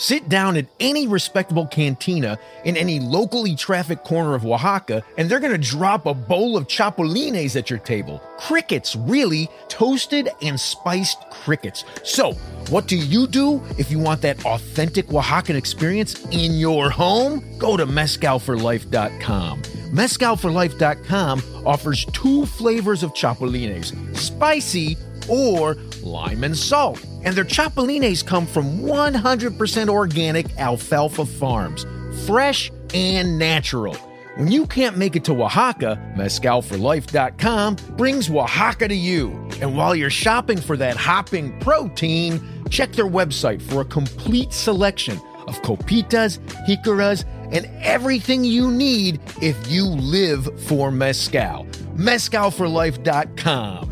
Sit 0.00 0.30
down 0.30 0.56
at 0.56 0.64
any 0.80 1.06
respectable 1.06 1.66
cantina 1.66 2.38
in 2.64 2.74
any 2.74 3.00
locally 3.00 3.54
trafficked 3.54 4.02
corner 4.02 4.34
of 4.34 4.46
Oaxaca, 4.46 5.04
and 5.18 5.28
they're 5.28 5.40
going 5.40 5.52
to 5.52 5.58
drop 5.58 6.06
a 6.06 6.14
bowl 6.14 6.56
of 6.56 6.68
chapulines 6.68 7.54
at 7.54 7.68
your 7.68 7.80
table. 7.80 8.18
Crickets, 8.38 8.96
really, 8.96 9.50
toasted 9.68 10.30
and 10.40 10.58
spiced 10.58 11.18
crickets. 11.30 11.84
So, 12.02 12.32
what 12.70 12.88
do 12.88 12.96
you 12.96 13.26
do 13.26 13.62
if 13.76 13.90
you 13.90 13.98
want 13.98 14.22
that 14.22 14.42
authentic 14.46 15.08
Oaxacan 15.08 15.54
experience 15.54 16.24
in 16.30 16.54
your 16.54 16.88
home? 16.88 17.44
Go 17.58 17.76
to 17.76 17.84
mezcalforlife.com. 17.84 19.62
Mezcalforlife.com 19.62 21.42
offers 21.66 22.06
two 22.06 22.46
flavors 22.46 23.02
of 23.02 23.12
chapulines 23.12 24.16
spicy 24.16 24.96
or 25.30 25.76
lime 26.02 26.44
and 26.44 26.56
salt. 26.56 27.04
And 27.22 27.36
their 27.36 27.44
chapulines 27.44 28.26
come 28.26 28.46
from 28.46 28.80
100% 28.80 29.88
organic 29.88 30.58
alfalfa 30.58 31.26
farms, 31.26 31.86
fresh 32.26 32.70
and 32.94 33.38
natural. 33.38 33.94
When 34.36 34.50
you 34.50 34.66
can't 34.66 34.96
make 34.96 35.16
it 35.16 35.24
to 35.24 35.42
Oaxaca, 35.42 35.98
mezcalforlife.com 36.16 37.76
brings 37.96 38.30
Oaxaca 38.30 38.88
to 38.88 38.94
you. 38.94 39.32
And 39.60 39.76
while 39.76 39.94
you're 39.94 40.08
shopping 40.08 40.58
for 40.58 40.76
that 40.78 40.96
hopping 40.96 41.58
protein, 41.60 42.40
check 42.70 42.92
their 42.92 43.06
website 43.06 43.60
for 43.60 43.82
a 43.82 43.84
complete 43.84 44.52
selection 44.52 45.20
of 45.46 45.60
copitas, 45.62 46.38
jicaras, 46.66 47.24
and 47.52 47.66
everything 47.82 48.44
you 48.44 48.70
need 48.70 49.20
if 49.42 49.70
you 49.70 49.84
live 49.84 50.48
for 50.62 50.90
mezcal. 50.90 51.66
Mezcalforlife.com. 51.96 53.89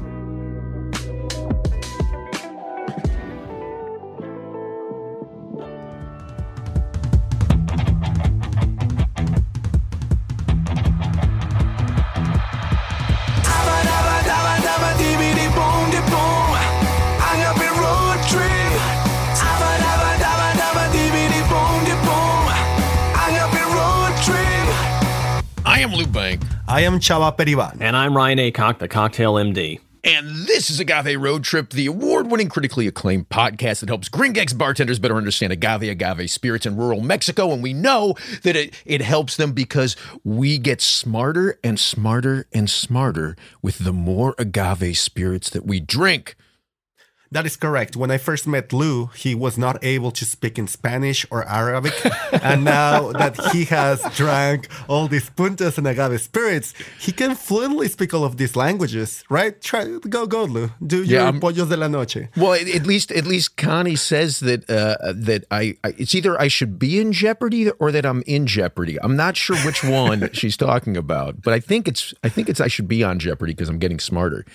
I 26.68 26.82
am 26.82 27.00
Chava 27.00 27.34
Periban. 27.34 27.78
And 27.80 27.96
I'm 27.96 28.14
Ryan 28.14 28.36
Aycock, 28.36 28.76
the 28.76 28.88
Cocktail 28.88 29.36
MD. 29.36 29.80
And 30.04 30.46
this 30.46 30.68
is 30.68 30.78
Agave 30.78 31.18
Road 31.18 31.42
Trip, 31.42 31.70
the 31.70 31.86
award 31.86 32.30
winning, 32.30 32.50
critically 32.50 32.86
acclaimed 32.86 33.30
podcast 33.30 33.80
that 33.80 33.88
helps 33.88 34.10
Gringex 34.10 34.56
bartenders 34.56 34.98
better 34.98 35.16
understand 35.16 35.50
agave, 35.50 35.84
agave 35.84 36.30
spirits 36.30 36.66
in 36.66 36.76
rural 36.76 37.00
Mexico. 37.00 37.52
And 37.52 37.62
we 37.62 37.72
know 37.72 38.16
that 38.42 38.54
it, 38.54 38.74
it 38.84 39.00
helps 39.00 39.38
them 39.38 39.52
because 39.52 39.96
we 40.24 40.58
get 40.58 40.82
smarter 40.82 41.58
and 41.64 41.80
smarter 41.80 42.46
and 42.52 42.68
smarter 42.68 43.34
with 43.62 43.78
the 43.78 43.92
more 43.94 44.34
agave 44.36 44.98
spirits 44.98 45.48
that 45.48 45.64
we 45.64 45.80
drink. 45.80 46.36
That 47.30 47.44
is 47.44 47.56
correct. 47.56 47.94
When 47.94 48.10
I 48.10 48.16
first 48.16 48.46
met 48.46 48.72
Lou, 48.72 49.06
he 49.14 49.34
was 49.34 49.58
not 49.58 49.76
able 49.84 50.10
to 50.12 50.24
speak 50.24 50.58
in 50.58 50.66
Spanish 50.66 51.26
or 51.30 51.46
Arabic. 51.46 51.92
and 52.42 52.64
now 52.64 53.12
that 53.12 53.36
he 53.52 53.64
has 53.66 54.00
drank 54.16 54.66
all 54.88 55.08
these 55.08 55.28
puntas 55.28 55.76
and 55.76 55.86
agave 55.86 56.20
spirits, 56.22 56.72
he 56.98 57.12
can 57.12 57.34
fluently 57.34 57.86
speak 57.88 58.14
all 58.14 58.24
of 58.24 58.38
these 58.38 58.56
languages, 58.56 59.24
right? 59.28 59.60
Try 59.60 59.84
go 60.08 60.26
go 60.26 60.44
Lou. 60.44 60.70
Do 60.84 61.02
Yeah, 61.02 61.18
your 61.18 61.22
I'm- 61.26 61.40
pollos 61.40 61.68
de 61.68 61.76
la 61.76 61.88
noche. 61.88 62.28
Well, 62.34 62.54
at 62.54 62.66
at 62.66 62.86
least 62.86 63.12
at 63.12 63.26
least 63.26 63.58
Connie 63.58 63.96
says 63.96 64.40
that 64.40 64.64
uh, 64.70 65.12
that 65.14 65.44
I, 65.50 65.76
I 65.84 65.94
it's 65.98 66.14
either 66.14 66.40
I 66.40 66.48
should 66.48 66.78
be 66.78 66.98
in 66.98 67.12
jeopardy 67.12 67.70
or 67.72 67.92
that 67.92 68.06
I'm 68.06 68.22
in 68.26 68.46
jeopardy. 68.46 68.96
I'm 69.02 69.16
not 69.16 69.36
sure 69.36 69.56
which 69.66 69.84
one 69.84 70.30
she's 70.32 70.56
talking 70.56 70.96
about, 70.96 71.42
but 71.42 71.52
I 71.52 71.60
think 71.60 71.88
it's 71.88 72.14
I 72.24 72.30
think 72.30 72.48
it's 72.48 72.60
I 72.60 72.68
should 72.68 72.88
be 72.88 73.04
on 73.04 73.18
jeopardy 73.18 73.52
because 73.52 73.68
I'm 73.68 73.78
getting 73.78 74.00
smarter. 74.00 74.46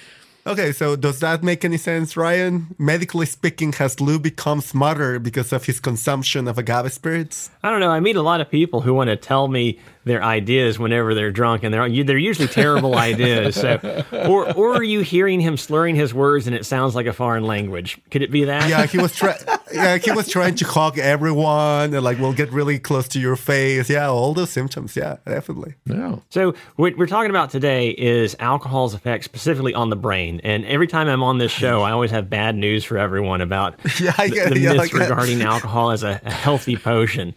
Okay, 0.46 0.74
so 0.74 0.98
does 0.98 1.22
that 1.22 1.42
make 1.42 1.64
any 1.64 1.78
sense, 1.78 2.18
Ryan? 2.18 2.76
Medically 2.78 3.26
speaking, 3.26 3.72
has 3.74 4.02
Lou 4.02 4.20
become 4.20 4.59
smarter 4.59 5.18
because 5.18 5.54
of 5.54 5.66
his 5.68 5.80
consumption 5.80 6.50
of 6.50 6.58
agave 6.58 6.92
spirits? 6.92 7.50
I 7.64 7.72
don't 7.72 7.80
know. 7.80 7.92
I 7.92 8.02
meet 8.02 8.18
a 8.18 8.22
lot 8.22 8.42
of 8.42 8.50
people 8.50 8.81
who 8.81 8.94
want 8.94 9.09
to 9.09 9.16
tell 9.16 9.48
me 9.48 9.80
their 10.06 10.24
ideas 10.24 10.78
whenever 10.80 11.14
they're 11.14 11.31
drunk, 11.31 11.64
and 11.64 11.74
they're 11.74 11.88
they're 12.03 12.18
usually 12.18 12.47
terrible 12.47 12.96
ideas. 12.96 13.56
So, 13.56 14.03
or 14.12 14.52
or 14.53 14.74
are 14.75 14.84
you 14.84 15.02
hearing 15.02 15.40
him 15.40 15.58
slurring 15.58 15.96
his 15.96 16.14
words 16.14 16.46
and 16.47 16.56
it 16.56 16.66
sounds 16.66 16.96
like 16.96 17.06
a 17.06 17.14
foreign 17.14 17.44
language? 17.46 17.97
Could 18.12 18.22
it 18.22 18.31
be 18.31 18.44
that? 18.46 18.69
Yeah, 18.69 18.86
he 18.86 18.97
was 18.97 19.16
trying. 19.16 19.38
yeah, 19.74 19.97
he 19.97 20.12
was 20.12 20.28
trying 20.30 20.56
to 20.56 20.66
hug 20.66 21.00
everyone 21.00 21.94
and 21.94 22.03
like 22.03 22.19
we'll 22.19 22.34
get 22.34 22.52
really 22.52 22.80
close 22.80 23.08
to 23.09 23.19
your 23.19 23.36
face. 23.36 23.90
Yeah, 23.90 24.09
all 24.09 24.34
those 24.34 24.50
symptoms. 24.50 24.96
Yeah, 24.96 25.18
definitely. 25.25 25.75
No. 25.86 26.22
So 26.30 26.53
what 26.75 26.97
we're 26.97 27.08
talking 27.08 27.30
about 27.30 27.50
today 27.50 27.90
is 27.92 28.36
alcohol's 28.40 28.94
effect 28.94 29.24
specifically 29.24 29.74
on 29.74 29.90
the 29.90 29.96
brain. 29.96 30.42
And 30.44 30.66
every 30.66 30.88
time 30.88 31.08
I'm 31.08 31.24
on 31.24 31.38
this 31.38 31.52
show, 31.52 31.81
I 31.81 31.92
always 31.92 32.12
have 32.12 32.30
bad 32.30 32.56
news 32.56 32.84
for 32.84 32.97
everyone 32.97 33.42
about 33.42 33.75
Yeah, 34.00 34.13
I 34.18 34.28
the, 34.28 34.36
get- 34.36 34.50
the 34.53 34.59
yeah, 34.59 34.74
myths 34.74 34.94
I 34.94 34.97
get- 34.97 35.09
regarding 35.09 35.42
alcohol 35.42 35.92
as 35.92 36.03
a, 36.03 36.19
a 36.24 36.31
healthy 36.31 36.75
potion. 36.75 37.34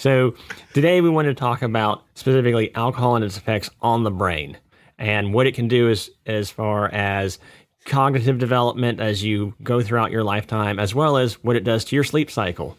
So 0.00 0.34
today 0.72 1.02
we 1.02 1.10
want 1.10 1.26
to 1.26 1.34
talk 1.34 1.60
about 1.60 2.04
specifically 2.14 2.74
alcohol 2.74 3.16
and 3.16 3.24
its 3.24 3.36
effects 3.36 3.68
on 3.82 4.02
the 4.02 4.10
brain 4.10 4.56
and 4.98 5.34
what 5.34 5.46
it 5.46 5.54
can 5.54 5.68
do 5.68 5.90
as 5.90 6.08
as 6.24 6.50
far 6.50 6.88
as 6.88 7.38
cognitive 7.84 8.38
development 8.38 8.98
as 8.98 9.22
you 9.22 9.54
go 9.62 9.82
throughout 9.82 10.10
your 10.10 10.24
lifetime, 10.24 10.78
as 10.78 10.94
well 10.94 11.18
as 11.18 11.34
what 11.44 11.54
it 11.54 11.64
does 11.64 11.84
to 11.84 11.96
your 11.96 12.04
sleep 12.04 12.30
cycle. 12.30 12.78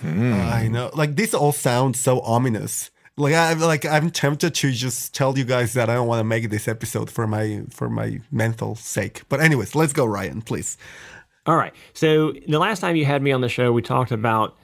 Hmm. 0.00 0.32
I 0.32 0.68
know. 0.68 0.90
Like 0.94 1.16
this 1.16 1.34
all 1.34 1.52
sounds 1.52 2.00
so 2.00 2.20
ominous. 2.20 2.90
Like 3.18 3.34
I'm 3.34 3.60
like 3.60 3.84
I'm 3.84 4.10
tempted 4.10 4.54
to 4.54 4.72
just 4.72 5.14
tell 5.14 5.36
you 5.36 5.44
guys 5.44 5.74
that 5.74 5.90
I 5.90 5.94
don't 5.96 6.08
want 6.08 6.20
to 6.20 6.24
make 6.24 6.48
this 6.48 6.66
episode 6.66 7.10
for 7.10 7.26
my 7.26 7.64
for 7.68 7.90
my 7.90 8.20
mental 8.32 8.74
sake. 8.74 9.20
But 9.28 9.40
anyways, 9.40 9.74
let's 9.74 9.92
go, 9.92 10.06
Ryan, 10.06 10.40
please. 10.40 10.78
All 11.44 11.56
right. 11.56 11.74
So 11.92 12.32
the 12.48 12.58
last 12.58 12.80
time 12.80 12.96
you 12.96 13.04
had 13.04 13.20
me 13.20 13.32
on 13.32 13.42
the 13.42 13.50
show, 13.50 13.70
we 13.70 13.82
talked 13.82 14.12
about 14.12 14.56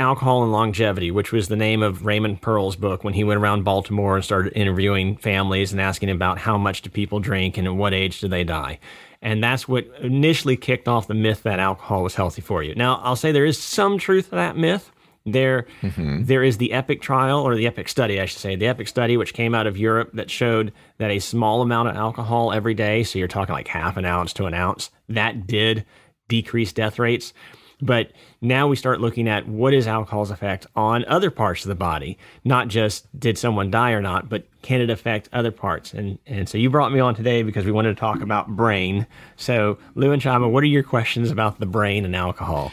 alcohol 0.00 0.42
and 0.42 0.50
longevity, 0.50 1.10
which 1.10 1.30
was 1.30 1.48
the 1.48 1.56
name 1.56 1.82
of 1.82 2.04
Raymond 2.04 2.40
Pearl's 2.40 2.74
book 2.74 3.04
when 3.04 3.14
he 3.14 3.22
went 3.22 3.38
around 3.38 3.64
Baltimore 3.64 4.16
and 4.16 4.24
started 4.24 4.52
interviewing 4.54 5.16
families 5.16 5.72
and 5.72 5.80
asking 5.80 6.10
about 6.10 6.38
how 6.38 6.56
much 6.56 6.82
do 6.82 6.90
people 6.90 7.20
drink 7.20 7.58
and 7.58 7.66
at 7.66 7.74
what 7.74 7.94
age 7.94 8.20
do 8.20 8.28
they 8.28 8.42
die. 8.42 8.78
And 9.22 9.44
that's 9.44 9.68
what 9.68 9.86
initially 10.00 10.56
kicked 10.56 10.88
off 10.88 11.06
the 11.06 11.14
myth 11.14 11.42
that 11.42 11.60
alcohol 11.60 12.02
was 12.02 12.14
healthy 12.14 12.40
for 12.40 12.62
you. 12.62 12.74
Now, 12.74 13.00
I'll 13.04 13.16
say 13.16 13.30
there 13.30 13.44
is 13.44 13.58
some 13.58 13.98
truth 13.98 14.30
to 14.30 14.36
that 14.36 14.56
myth. 14.56 14.90
There, 15.26 15.66
mm-hmm. 15.82 16.24
there 16.24 16.42
is 16.42 16.56
the 16.56 16.72
EPIC 16.72 17.02
trial, 17.02 17.40
or 17.40 17.54
the 17.54 17.66
EPIC 17.66 17.90
study, 17.90 18.18
I 18.18 18.24
should 18.24 18.38
say, 18.38 18.56
the 18.56 18.68
EPIC 18.68 18.88
study, 18.88 19.18
which 19.18 19.34
came 19.34 19.54
out 19.54 19.66
of 19.66 19.76
Europe 19.76 20.10
that 20.14 20.30
showed 20.30 20.72
that 20.96 21.10
a 21.10 21.18
small 21.18 21.60
amount 21.60 21.90
of 21.90 21.96
alcohol 21.96 22.54
every 22.54 22.72
day, 22.72 23.02
so 23.02 23.18
you're 23.18 23.28
talking 23.28 23.52
like 23.52 23.68
half 23.68 23.98
an 23.98 24.06
ounce 24.06 24.32
to 24.32 24.46
an 24.46 24.54
ounce, 24.54 24.90
that 25.10 25.46
did 25.46 25.84
decrease 26.28 26.72
death 26.72 26.98
rates. 26.98 27.34
But 27.82 28.12
now 28.40 28.68
we 28.68 28.76
start 28.76 29.00
looking 29.00 29.28
at 29.28 29.48
what 29.48 29.74
is 29.74 29.86
alcohol's 29.86 30.30
effect 30.30 30.66
on 30.76 31.04
other 31.06 31.30
parts 31.30 31.64
of 31.64 31.68
the 31.68 31.74
body, 31.74 32.18
not 32.44 32.68
just 32.68 33.06
did 33.18 33.38
someone 33.38 33.70
die 33.70 33.92
or 33.92 34.02
not, 34.02 34.28
but 34.28 34.44
can 34.62 34.80
it 34.80 34.90
affect 34.90 35.28
other 35.32 35.50
parts? 35.50 35.94
And 35.94 36.18
and 36.26 36.48
so 36.48 36.58
you 36.58 36.70
brought 36.70 36.92
me 36.92 37.00
on 37.00 37.14
today 37.14 37.42
because 37.42 37.64
we 37.64 37.72
wanted 37.72 37.94
to 37.94 38.00
talk 38.00 38.20
about 38.20 38.48
brain. 38.48 39.06
So 39.36 39.78
Lou 39.94 40.12
and 40.12 40.20
Chava, 40.20 40.50
what 40.50 40.62
are 40.62 40.66
your 40.66 40.82
questions 40.82 41.30
about 41.30 41.60
the 41.60 41.66
brain 41.66 42.04
and 42.04 42.14
alcohol? 42.14 42.72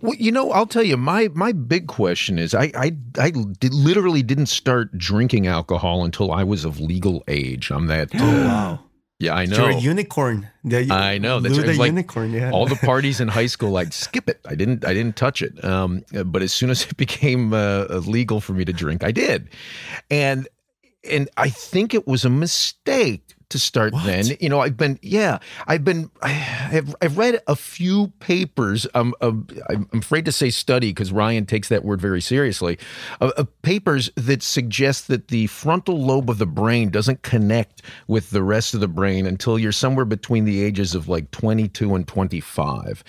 Well, 0.00 0.14
you 0.14 0.32
know, 0.32 0.50
I'll 0.50 0.66
tell 0.66 0.82
you 0.82 0.96
my 0.96 1.28
my 1.32 1.52
big 1.52 1.86
question 1.86 2.38
is 2.38 2.54
I 2.54 2.72
I 2.74 2.96
I 3.18 3.30
did, 3.30 3.72
literally 3.72 4.22
didn't 4.22 4.46
start 4.46 4.98
drinking 4.98 5.46
alcohol 5.46 6.04
until 6.04 6.32
I 6.32 6.42
was 6.42 6.64
of 6.64 6.80
legal 6.80 7.22
age. 7.28 7.70
I'm 7.70 7.86
that. 7.86 8.10
Oh 8.20 8.46
wow. 8.46 8.80
Yeah, 9.22 9.34
I 9.34 9.46
know. 9.46 9.56
You're 9.56 9.70
a 9.70 9.76
unicorn. 9.76 10.48
The, 10.64 10.90
I 10.90 11.18
know. 11.18 11.38
That's 11.38 11.56
like 11.78 11.86
unicorn. 11.86 12.32
Yeah. 12.32 12.50
all 12.50 12.66
the 12.66 12.74
parties 12.84 13.20
in 13.20 13.28
high 13.28 13.46
school, 13.46 13.76
I'd 13.76 13.94
skip 13.94 14.28
it. 14.28 14.40
I 14.48 14.56
didn't. 14.56 14.84
I 14.84 14.92
didn't 14.92 15.16
touch 15.16 15.42
it. 15.42 15.64
Um, 15.64 16.04
but 16.26 16.42
as 16.42 16.52
soon 16.52 16.70
as 16.70 16.84
it 16.84 16.96
became 17.06 17.54
uh, 17.54 17.84
legal 18.04 18.40
for 18.40 18.52
me 18.52 18.64
to 18.64 18.72
drink, 18.72 19.04
I 19.04 19.12
did, 19.12 19.48
and 20.10 20.48
and 21.08 21.28
I 21.36 21.50
think 21.50 21.94
it 21.94 22.04
was 22.08 22.24
a 22.24 22.30
mistake 22.30 23.34
to 23.52 23.58
start 23.58 23.92
What? 23.92 24.04
then. 24.04 24.24
You 24.40 24.48
know, 24.48 24.60
I've 24.60 24.76
been, 24.76 24.98
yeah, 25.02 25.38
I've 25.66 25.84
been, 25.84 26.10
I've, 26.22 26.94
I've 27.00 27.16
read 27.16 27.40
a 27.46 27.56
few 27.56 28.08
papers. 28.20 28.86
Um, 28.94 29.14
of, 29.20 29.46
I'm 29.68 29.88
afraid 29.94 30.24
to 30.26 30.32
say 30.32 30.50
study 30.50 30.90
because 30.90 31.12
Ryan 31.12 31.46
takes 31.46 31.68
that 31.68 31.84
word 31.84 32.00
very 32.00 32.20
seriously. 32.20 32.78
Of, 33.20 33.30
of 33.32 33.62
papers 33.62 34.10
that 34.16 34.42
suggest 34.42 35.08
that 35.08 35.28
the 35.28 35.46
frontal 35.46 36.04
lobe 36.04 36.28
of 36.28 36.38
the 36.38 36.46
brain 36.46 36.90
doesn't 36.90 37.22
connect 37.22 37.82
with 38.08 38.30
the 38.30 38.42
rest 38.42 38.74
of 38.74 38.80
the 38.80 38.88
brain 38.88 39.26
until 39.26 39.58
you're 39.58 39.72
somewhere 39.72 40.04
between 40.04 40.44
the 40.44 40.62
ages 40.62 40.94
of 40.94 41.08
like 41.08 41.30
22 41.30 41.94
and 41.94 42.06
25, 42.08 43.04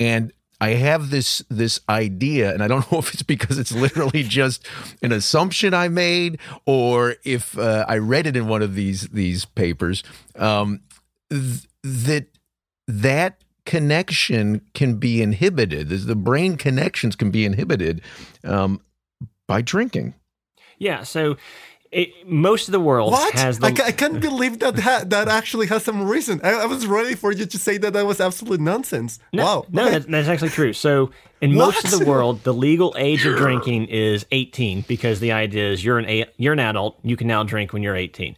and 0.00 0.32
I 0.60 0.70
have 0.70 1.10
this 1.10 1.42
this 1.50 1.80
idea, 1.88 2.52
and 2.52 2.62
I 2.62 2.68
don't 2.68 2.90
know 2.90 2.98
if 3.00 3.12
it's 3.12 3.22
because 3.22 3.58
it's 3.58 3.72
literally 3.72 4.22
just 4.22 4.66
an 5.02 5.12
assumption 5.12 5.74
I 5.74 5.88
made, 5.88 6.38
or 6.64 7.16
if 7.24 7.58
uh, 7.58 7.84
I 7.88 7.98
read 7.98 8.26
it 8.26 8.36
in 8.36 8.48
one 8.48 8.62
of 8.62 8.74
these 8.74 9.08
these 9.08 9.44
papers. 9.44 10.02
Um, 10.36 10.80
th- 11.30 11.66
that 11.82 12.26
that 12.88 13.42
connection 13.64 14.62
can 14.74 14.94
be 14.96 15.20
inhibited. 15.20 15.88
The 15.88 16.16
brain 16.16 16.56
connections 16.56 17.16
can 17.16 17.30
be 17.30 17.44
inhibited 17.44 18.00
um, 18.44 18.80
by 19.46 19.60
drinking. 19.60 20.14
Yeah, 20.78 21.02
so 21.02 21.36
it, 22.00 22.08
most 22.28 22.68
of 22.68 22.72
the 22.72 22.80
world 22.90 23.12
What? 23.12 23.32
has 23.34 23.58
the 23.58 23.66
I, 23.68 23.86
I 23.88 23.92
can't 23.92 24.20
believe 24.20 24.58
that 24.58 24.78
ha- 24.78 25.04
that 25.06 25.28
actually 25.28 25.66
has 25.68 25.82
some 25.82 26.06
reason. 26.06 26.40
I, 26.44 26.50
I 26.64 26.66
was 26.66 26.86
ready 26.86 27.14
for 27.14 27.32
you 27.32 27.46
to 27.46 27.58
say 27.58 27.78
that 27.78 27.92
that 27.94 28.04
was 28.06 28.20
absolute 28.20 28.60
nonsense. 28.60 29.18
No, 29.32 29.44
wow. 29.44 29.66
no, 29.70 29.82
Okay. 29.82 29.90
that's, 29.92 30.06
that's 30.06 30.28
actually 30.28 30.50
true. 30.50 30.72
So, 30.72 31.10
in 31.40 31.54
most 31.54 31.84
of 31.84 31.90
the 31.98 32.04
world, 32.04 32.42
the 32.44 32.52
legal 32.54 32.94
age 32.98 33.24
of 33.26 33.36
drinking 33.44 33.86
is 33.86 34.26
18 34.30 34.82
because 34.86 35.20
the 35.20 35.32
idea 35.32 35.70
is 35.72 35.84
you're 35.84 35.98
an 35.98 36.06
a- 36.06 36.30
you're 36.36 36.52
an 36.52 36.60
adult, 36.60 36.98
you 37.02 37.16
can 37.16 37.26
now 37.28 37.42
drink 37.42 37.72
when 37.72 37.82
you're 37.82 37.96
18, 37.96 38.36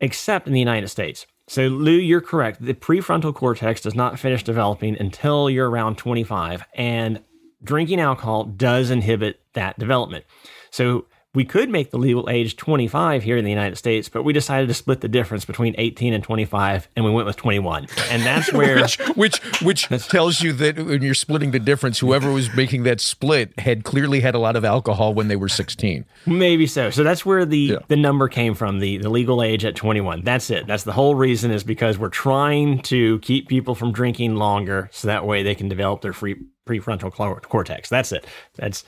except 0.00 0.46
in 0.46 0.52
the 0.52 0.60
United 0.60 0.88
States. 0.88 1.26
So, 1.48 1.62
Lou, 1.68 1.92
you're 1.92 2.20
correct. 2.20 2.60
The 2.60 2.74
prefrontal 2.74 3.34
cortex 3.34 3.80
does 3.80 3.94
not 3.94 4.18
finish 4.18 4.44
developing 4.44 4.96
until 5.00 5.48
you're 5.48 5.70
around 5.70 5.96
25, 5.96 6.62
and 6.74 7.22
drinking 7.64 8.00
alcohol 8.00 8.44
does 8.44 8.90
inhibit 8.90 9.40
that 9.54 9.78
development. 9.78 10.26
So, 10.70 11.06
we 11.34 11.44
could 11.44 11.68
make 11.68 11.90
the 11.90 11.98
legal 11.98 12.28
age 12.30 12.56
25 12.56 13.22
here 13.22 13.36
in 13.36 13.44
the 13.44 13.50
United 13.50 13.76
States, 13.76 14.08
but 14.08 14.22
we 14.22 14.32
decided 14.32 14.66
to 14.68 14.74
split 14.74 15.02
the 15.02 15.08
difference 15.08 15.44
between 15.44 15.74
18 15.76 16.14
and 16.14 16.24
25, 16.24 16.88
and 16.96 17.04
we 17.04 17.10
went 17.10 17.26
with 17.26 17.36
21. 17.36 17.86
And 18.10 18.22
that's 18.22 18.50
where 18.58 18.86
which 19.14 19.38
which 19.60 19.88
tells 20.08 20.40
you 20.40 20.54
that 20.54 20.78
when 20.78 21.02
you're 21.02 21.12
splitting 21.14 21.50
the 21.50 21.58
difference, 21.58 21.98
whoever 21.98 22.32
was 22.32 22.52
making 22.54 22.84
that 22.84 23.00
split 23.00 23.58
had 23.60 23.84
clearly 23.84 24.20
had 24.20 24.34
a 24.34 24.38
lot 24.38 24.56
of 24.56 24.64
alcohol 24.64 25.12
when 25.12 25.28
they 25.28 25.36
were 25.36 25.50
16. 25.50 26.06
Maybe 26.26 26.66
so. 26.66 26.88
So 26.90 27.04
that's 27.04 27.26
where 27.26 27.44
the 27.44 27.58
Yeah. 27.58 27.78
the 27.88 27.96
number 27.96 28.28
came 28.28 28.54
from, 28.54 28.78
the 28.78 28.96
the 28.96 29.10
legal 29.10 29.42
age 29.42 29.66
at 29.66 29.76
21. 29.76 30.22
That's 30.24 30.48
it. 30.48 30.66
That's 30.66 30.84
the 30.84 30.92
whole 30.92 31.14
reason 31.14 31.50
is 31.50 31.62
because 31.62 31.98
we're 31.98 32.08
trying 32.08 32.80
to 32.84 33.18
keep 33.18 33.48
people 33.48 33.74
from 33.74 33.92
drinking 33.92 34.36
longer 34.36 34.88
so 34.92 35.08
that 35.08 35.26
way 35.26 35.42
they 35.42 35.54
can 35.54 35.68
develop 35.68 36.00
their 36.00 36.14
free 36.14 36.36
prefrontal 36.66 37.12
cortex. 37.42 37.88
That's 37.90 38.12
it. 38.12 38.26
That's 38.56 38.84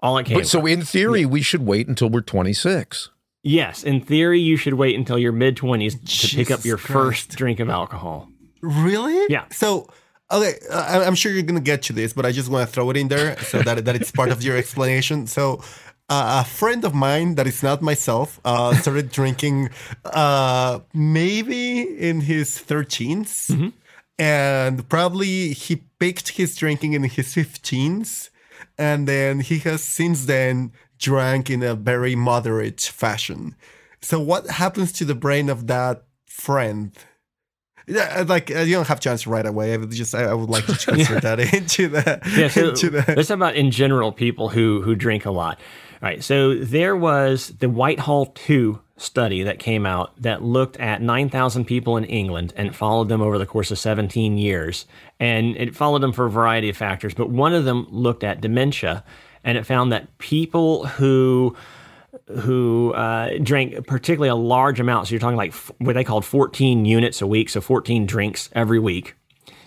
all 0.00 0.16
it 0.18 0.26
came 0.26 0.38
But 0.38 0.46
so 0.46 0.64
in 0.66 0.82
theory, 0.82 1.24
we 1.26 1.42
should 1.42 1.62
wait 1.66 1.88
until 1.88 2.08
we're 2.08 2.20
26. 2.20 3.10
Yes, 3.42 3.82
in 3.84 4.00
theory 4.00 4.40
you 4.40 4.56
should 4.56 4.74
wait 4.74 4.94
until 4.96 5.18
your 5.18 5.32
mid 5.32 5.56
20s 5.56 5.92
to 5.92 6.36
pick 6.36 6.50
up 6.50 6.58
Jesus 6.60 6.66
your 6.66 6.76
first 6.76 7.30
drink 7.36 7.60
of 7.60 7.68
alcohol. 7.70 8.28
Really? 8.60 9.26
Yeah. 9.28 9.44
So, 9.50 9.88
okay, 10.30 10.54
I- 10.72 11.04
I'm 11.04 11.14
sure 11.14 11.32
you're 11.32 11.42
gonna 11.42 11.60
get 11.60 11.82
to 11.82 11.92
this, 11.92 12.12
but 12.12 12.26
I 12.26 12.32
just 12.32 12.48
want 12.50 12.68
to 12.68 12.72
throw 12.72 12.90
it 12.90 12.96
in 12.96 13.08
there 13.08 13.38
so 13.44 13.62
that 13.62 13.84
that 13.84 13.94
it's 13.96 14.10
part 14.10 14.30
of 14.30 14.42
your 14.42 14.56
explanation. 14.56 15.26
So, 15.28 15.62
uh, 16.10 16.42
a 16.44 16.48
friend 16.48 16.84
of 16.84 16.94
mine 16.94 17.36
that 17.36 17.46
is 17.46 17.62
not 17.62 17.80
myself 17.80 18.40
uh, 18.44 18.74
started 18.74 19.10
drinking, 19.18 19.70
uh, 20.04 20.80
maybe 20.94 21.80
in 21.82 22.22
his 22.22 22.50
13s, 22.58 23.50
Mm-hmm. 23.50 23.68
and 24.18 24.88
probably 24.88 25.52
he 25.52 25.82
picked 25.98 26.30
his 26.30 26.56
drinking 26.56 26.94
in 26.94 27.04
his 27.04 27.28
15s, 27.34 28.30
and 28.78 29.08
then 29.08 29.40
he 29.40 29.58
has 29.60 29.82
since 29.82 30.26
then 30.26 30.72
drank 30.98 31.50
in 31.50 31.62
a 31.62 31.74
very 31.74 32.14
moderate 32.14 32.80
fashion. 32.80 33.54
So, 34.00 34.20
what 34.20 34.48
happens 34.48 34.92
to 34.92 35.04
the 35.04 35.14
brain 35.14 35.48
of 35.48 35.66
that 35.66 36.04
friend? 36.26 36.96
Yeah, 37.86 38.24
like 38.28 38.50
uh, 38.54 38.60
you 38.60 38.74
don't 38.74 38.86
have 38.86 39.00
to 39.00 39.10
answer 39.10 39.30
right 39.30 39.46
away. 39.46 39.72
I 39.72 39.78
would 39.78 39.90
just 39.90 40.14
I, 40.14 40.32
would 40.32 40.50
like 40.50 40.66
to 40.66 40.92
answer 40.92 41.20
that 41.20 41.40
into 41.54 41.88
the 41.88 42.20
Yeah, 42.36 42.48
so 42.48 42.68
into 42.68 42.90
the 42.90 43.14
let's 43.16 43.28
talk 43.28 43.36
about 43.36 43.56
in 43.56 43.70
general 43.70 44.12
people 44.12 44.50
who 44.50 44.82
who 44.82 44.94
drink 44.94 45.24
a 45.24 45.30
lot. 45.30 45.58
All 46.00 46.08
right, 46.08 46.22
so 46.22 46.54
there 46.54 46.94
was 46.94 47.48
the 47.58 47.68
Whitehall 47.68 48.26
2 48.26 48.78
study 48.98 49.42
that 49.44 49.58
came 49.58 49.86
out 49.86 50.12
that 50.20 50.42
looked 50.42 50.76
at 50.78 51.00
9,000 51.00 51.64
people 51.64 51.96
in 51.96 52.04
England 52.04 52.52
and 52.56 52.74
followed 52.76 53.08
them 53.08 53.22
over 53.22 53.38
the 53.38 53.46
course 53.46 53.70
of 53.70 53.78
17 53.78 54.36
years. 54.36 54.86
And 55.20 55.56
it 55.56 55.74
followed 55.74 56.00
them 56.02 56.12
for 56.12 56.26
a 56.26 56.30
variety 56.30 56.68
of 56.68 56.76
factors, 56.76 57.14
but 57.14 57.30
one 57.30 57.54
of 57.54 57.64
them 57.64 57.86
looked 57.90 58.24
at 58.24 58.40
dementia 58.40 59.04
and 59.44 59.56
it 59.56 59.64
found 59.64 59.92
that 59.92 60.18
people 60.18 60.86
who 60.86 61.56
who 62.40 62.92
uh, 62.94 63.30
drank 63.42 63.86
particularly 63.86 64.28
a 64.28 64.34
large 64.34 64.80
amount, 64.80 65.06
so 65.06 65.12
you're 65.12 65.20
talking 65.20 65.36
like 65.36 65.50
f- 65.50 65.70
what 65.78 65.94
they 65.94 66.04
called 66.04 66.24
14 66.24 66.84
units 66.84 67.22
a 67.22 67.26
week, 67.26 67.48
so 67.48 67.60
14 67.60 68.04
drinks 68.06 68.50
every 68.54 68.78
week, 68.78 69.14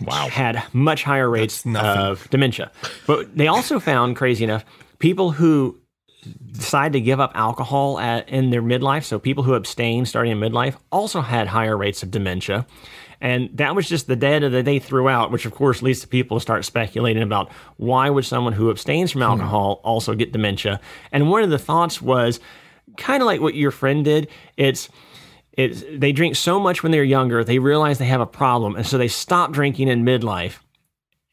Wow. 0.02 0.28
had 0.28 0.62
much 0.74 1.04
higher 1.04 1.30
rates 1.30 1.64
of 1.76 2.30
dementia. 2.30 2.72
But 3.08 3.36
they 3.36 3.48
also 3.48 3.80
found, 3.80 4.16
crazy 4.16 4.44
enough, 4.44 4.66
people 5.00 5.32
who 5.32 5.78
decide 6.52 6.94
to 6.94 7.02
give 7.02 7.20
up 7.20 7.32
alcohol 7.36 8.00
at, 8.00 8.28
in 8.30 8.50
their 8.50 8.62
midlife, 8.62 9.04
so 9.04 9.20
people 9.20 9.44
who 9.44 9.54
abstain 9.54 10.06
starting 10.06 10.32
in 10.32 10.40
midlife, 10.40 10.76
also 10.92 11.22
had 11.22 11.48
higher 11.48 11.76
rates 11.78 12.04
of 12.04 12.12
dementia. 12.12 12.66
And 13.22 13.50
that 13.54 13.76
was 13.76 13.88
just 13.88 14.08
the 14.08 14.16
data 14.16 14.50
that 14.50 14.66
they 14.66 14.80
threw 14.80 15.08
out, 15.08 15.32
which 15.32 15.46
of 15.46 15.54
course 15.54 15.82
leads 15.82 16.00
to 16.02 16.08
people 16.08 16.38
to 16.38 16.42
start 16.42 16.66
speculating 16.66 17.22
about 17.22 17.52
why 17.78 18.10
would 18.10 18.26
someone 18.26 18.54
who 18.54 18.72
abstains 18.72 19.12
from 19.12 19.22
hmm. 19.22 19.30
alcohol 19.30 19.80
also 19.84 20.16
get 20.16 20.32
dementia. 20.32 20.80
And 21.12 21.30
one 21.30 21.44
of 21.44 21.52
the 21.52 21.60
thoughts 21.60 22.02
was 22.02 22.40
kind 22.98 23.22
of 23.22 23.28
like 23.28 23.40
what 23.40 23.54
your 23.54 23.72
friend 23.72 24.04
did. 24.04 24.28
It's 24.58 24.90
it's 25.54 25.84
they 25.92 26.12
drink 26.14 26.36
so 26.36 26.60
much 26.60 26.82
when 26.82 26.92
they're 26.92 27.04
younger, 27.04 27.44
they 27.44 27.60
realize 27.60 27.98
they 27.98 28.06
have 28.06 28.22
a 28.22 28.26
problem, 28.26 28.76
and 28.76 28.88
so 28.88 28.98
they 28.98 29.10
stop 29.10 29.52
drinking 29.52 29.90
in 29.90 30.04
midlife. 30.04 30.60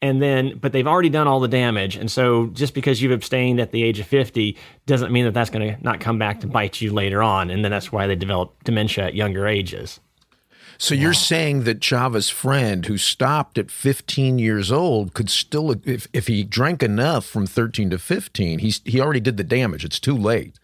And 0.01 0.21
then, 0.21 0.57
but 0.57 0.71
they've 0.71 0.87
already 0.87 1.09
done 1.09 1.27
all 1.27 1.41
the 1.41 1.49
damage. 1.49 1.97
And 1.97 2.09
so, 2.09 2.47
just 2.47 2.73
because 2.73 3.01
you've 3.01 3.11
abstained 3.11 3.59
at 3.59 3.71
the 3.71 3.83
age 3.83 3.99
of 3.99 4.07
50 4.07 4.55
doesn't 4.85 5.11
mean 5.11 5.25
that 5.25 5.33
that's 5.33 5.49
going 5.49 5.75
to 5.75 5.83
not 5.83 5.99
come 5.99 6.17
back 6.17 6.39
to 6.39 6.47
bite 6.47 6.79
you 6.79 6.93
later 6.93 7.21
on. 7.21 7.49
And 7.49 7.65
then 7.65 7.71
that's 7.71 7.91
why 7.91 8.07
they 8.07 8.15
develop 8.15 8.63
dementia 8.63 9.07
at 9.07 9.13
younger 9.13 9.45
ages. 9.45 9.99
So 10.81 10.95
you're 10.95 11.13
saying 11.13 11.63
that 11.63 11.81
Chava's 11.81 12.29
friend 12.29 12.85
who 12.85 12.97
stopped 12.97 13.57
at 13.57 13.69
15 13.69 14.39
years 14.39 14.71
old 14.71 15.13
could 15.13 15.29
still, 15.29 15.75
if, 15.83 16.07
if 16.13 16.27
he 16.27 16.45
drank 16.45 16.81
enough 16.81 17.25
from 17.25 17.45
13 17.45 17.89
to 17.89 17.99
15, 17.99 18.59
he's 18.59 18.81
he 18.85 19.01
already 19.01 19.19
did 19.19 19.35
the 19.35 19.43
damage. 19.43 19.83
It's 19.83 19.99
too 19.99 20.15
late. 20.15 20.57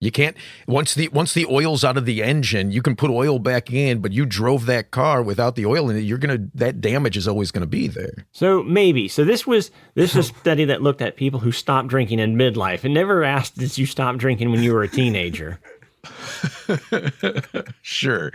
You 0.00 0.12
can't 0.12 0.36
once 0.68 0.94
the 0.94 1.08
once 1.08 1.34
the 1.34 1.44
oil's 1.46 1.82
out 1.82 1.96
of 1.96 2.04
the 2.04 2.22
engine, 2.22 2.70
you 2.70 2.82
can 2.82 2.94
put 2.94 3.10
oil 3.10 3.40
back 3.40 3.72
in, 3.72 4.00
but 4.00 4.12
you 4.12 4.26
drove 4.26 4.66
that 4.66 4.92
car 4.92 5.22
without 5.22 5.56
the 5.56 5.66
oil 5.66 5.90
in 5.90 5.96
it. 5.96 6.00
You're 6.00 6.18
gonna 6.18 6.46
that 6.54 6.80
damage 6.80 7.16
is 7.16 7.26
always 7.26 7.50
gonna 7.50 7.66
be 7.66 7.88
there. 7.88 8.26
So 8.30 8.62
maybe. 8.62 9.08
So 9.08 9.24
this 9.24 9.44
was 9.44 9.72
this 9.94 10.14
was 10.14 10.30
a 10.30 10.34
study 10.34 10.64
that 10.66 10.82
looked 10.82 11.02
at 11.02 11.16
people 11.16 11.40
who 11.40 11.50
stopped 11.50 11.88
drinking 11.88 12.20
in 12.20 12.36
midlife 12.36 12.84
and 12.84 12.94
never 12.94 13.24
asked 13.24 13.58
did 13.58 13.76
you 13.76 13.86
stop 13.86 14.16
drinking 14.18 14.52
when 14.52 14.62
you 14.62 14.72
were 14.72 14.84
a 14.84 14.88
teenager. 14.88 15.58
Sure, 17.82 18.32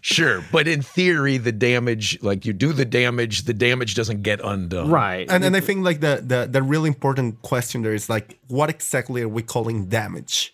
sure, 0.00 0.44
but 0.52 0.68
in 0.68 0.82
theory, 0.82 1.38
the 1.38 1.50
damage, 1.50 2.22
like 2.22 2.44
you 2.44 2.52
do 2.52 2.72
the 2.72 2.84
damage, 2.84 3.44
the 3.44 3.54
damage 3.54 3.94
doesn't 3.94 4.22
get 4.22 4.40
undone. 4.44 4.90
Right. 4.90 5.28
and 5.30 5.42
and 5.42 5.56
I 5.56 5.60
think 5.60 5.84
like 5.84 6.00
the 6.00 6.22
the 6.24 6.46
the 6.50 6.62
really 6.62 6.88
important 6.88 7.42
question 7.42 7.82
there 7.82 7.94
is 7.94 8.08
like 8.08 8.38
what 8.48 8.70
exactly 8.70 9.22
are 9.22 9.28
we 9.28 9.42
calling 9.42 9.86
damage? 9.86 10.51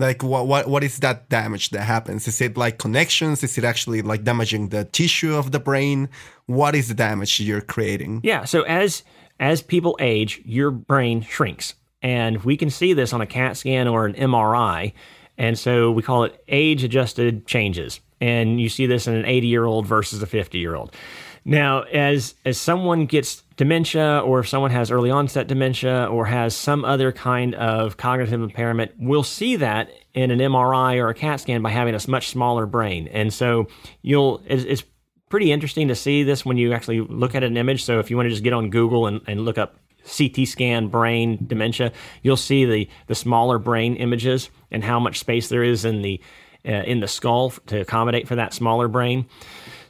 Like 0.00 0.22
what 0.22 0.46
what 0.46 0.66
what 0.66 0.82
is 0.82 0.98
that 0.98 1.28
damage 1.28 1.70
that 1.70 1.82
happens? 1.82 2.26
Is 2.26 2.40
it 2.40 2.56
like 2.56 2.78
connections? 2.78 3.44
Is 3.44 3.58
it 3.58 3.64
actually 3.64 4.02
like 4.02 4.24
damaging 4.24 4.70
the 4.70 4.84
tissue 4.84 5.36
of 5.36 5.52
the 5.52 5.60
brain? 5.60 6.08
What 6.46 6.74
is 6.74 6.88
the 6.88 6.94
damage 6.94 7.38
you're 7.38 7.60
creating? 7.60 8.22
Yeah. 8.24 8.44
So 8.44 8.62
as 8.62 9.02
as 9.38 9.62
people 9.62 9.96
age, 10.00 10.40
your 10.44 10.70
brain 10.70 11.22
shrinks. 11.22 11.74
And 12.02 12.42
we 12.44 12.56
can 12.56 12.70
see 12.70 12.94
this 12.94 13.12
on 13.12 13.20
a 13.20 13.26
CAT 13.26 13.56
scan 13.56 13.86
or 13.86 14.06
an 14.06 14.14
MRI. 14.14 14.92
And 15.36 15.58
so 15.58 15.90
we 15.90 16.02
call 16.02 16.24
it 16.24 16.42
age 16.48 16.82
adjusted 16.82 17.46
changes. 17.46 18.00
And 18.20 18.60
you 18.60 18.68
see 18.68 18.86
this 18.86 19.06
in 19.06 19.14
an 19.14 19.24
80 19.24 19.46
year 19.46 19.64
old 19.64 19.86
versus 19.86 20.22
a 20.22 20.26
50 20.26 20.58
year 20.58 20.74
old. 20.74 20.94
Now, 21.44 21.82
as 21.82 22.34
as 22.44 22.58
someone 22.58 23.06
gets 23.06 23.42
dementia, 23.56 24.20
or 24.24 24.40
if 24.40 24.48
someone 24.48 24.70
has 24.70 24.90
early 24.90 25.10
onset 25.10 25.46
dementia, 25.46 26.06
or 26.06 26.26
has 26.26 26.54
some 26.54 26.84
other 26.84 27.12
kind 27.12 27.54
of 27.54 27.96
cognitive 27.96 28.40
impairment, 28.40 28.92
we'll 28.98 29.22
see 29.22 29.56
that 29.56 29.90
in 30.14 30.30
an 30.30 30.38
MRI 30.38 30.96
or 30.96 31.08
a 31.08 31.14
CAT 31.14 31.40
scan 31.40 31.62
by 31.62 31.70
having 31.70 31.94
a 31.94 32.00
much 32.08 32.28
smaller 32.28 32.66
brain. 32.66 33.08
And 33.08 33.32
so 33.32 33.68
you'll 34.02 34.42
it's, 34.46 34.64
it's 34.64 34.82
pretty 35.28 35.52
interesting 35.52 35.88
to 35.88 35.94
see 35.94 36.22
this 36.24 36.44
when 36.44 36.58
you 36.58 36.72
actually 36.72 37.00
look 37.00 37.34
at 37.34 37.42
an 37.42 37.56
image. 37.56 37.84
So 37.84 38.00
if 38.00 38.10
you 38.10 38.16
want 38.16 38.26
to 38.26 38.30
just 38.30 38.42
get 38.42 38.52
on 38.52 38.68
Google 38.68 39.06
and, 39.06 39.20
and 39.26 39.44
look 39.44 39.56
up 39.56 39.76
CT 40.04 40.46
scan 40.46 40.88
brain 40.88 41.38
dementia, 41.46 41.92
you'll 42.22 42.36
see 42.36 42.64
the 42.64 42.88
the 43.06 43.14
smaller 43.14 43.58
brain 43.58 43.96
images 43.96 44.50
and 44.70 44.84
how 44.84 45.00
much 45.00 45.18
space 45.18 45.48
there 45.48 45.62
is 45.62 45.84
in 45.84 46.02
the 46.02 46.20
uh, 46.66 46.82
in 46.84 47.00
the 47.00 47.08
skull 47.08 47.50
to 47.66 47.80
accommodate 47.80 48.28
for 48.28 48.34
that 48.34 48.52
smaller 48.52 48.88
brain. 48.88 49.26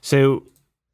So 0.00 0.45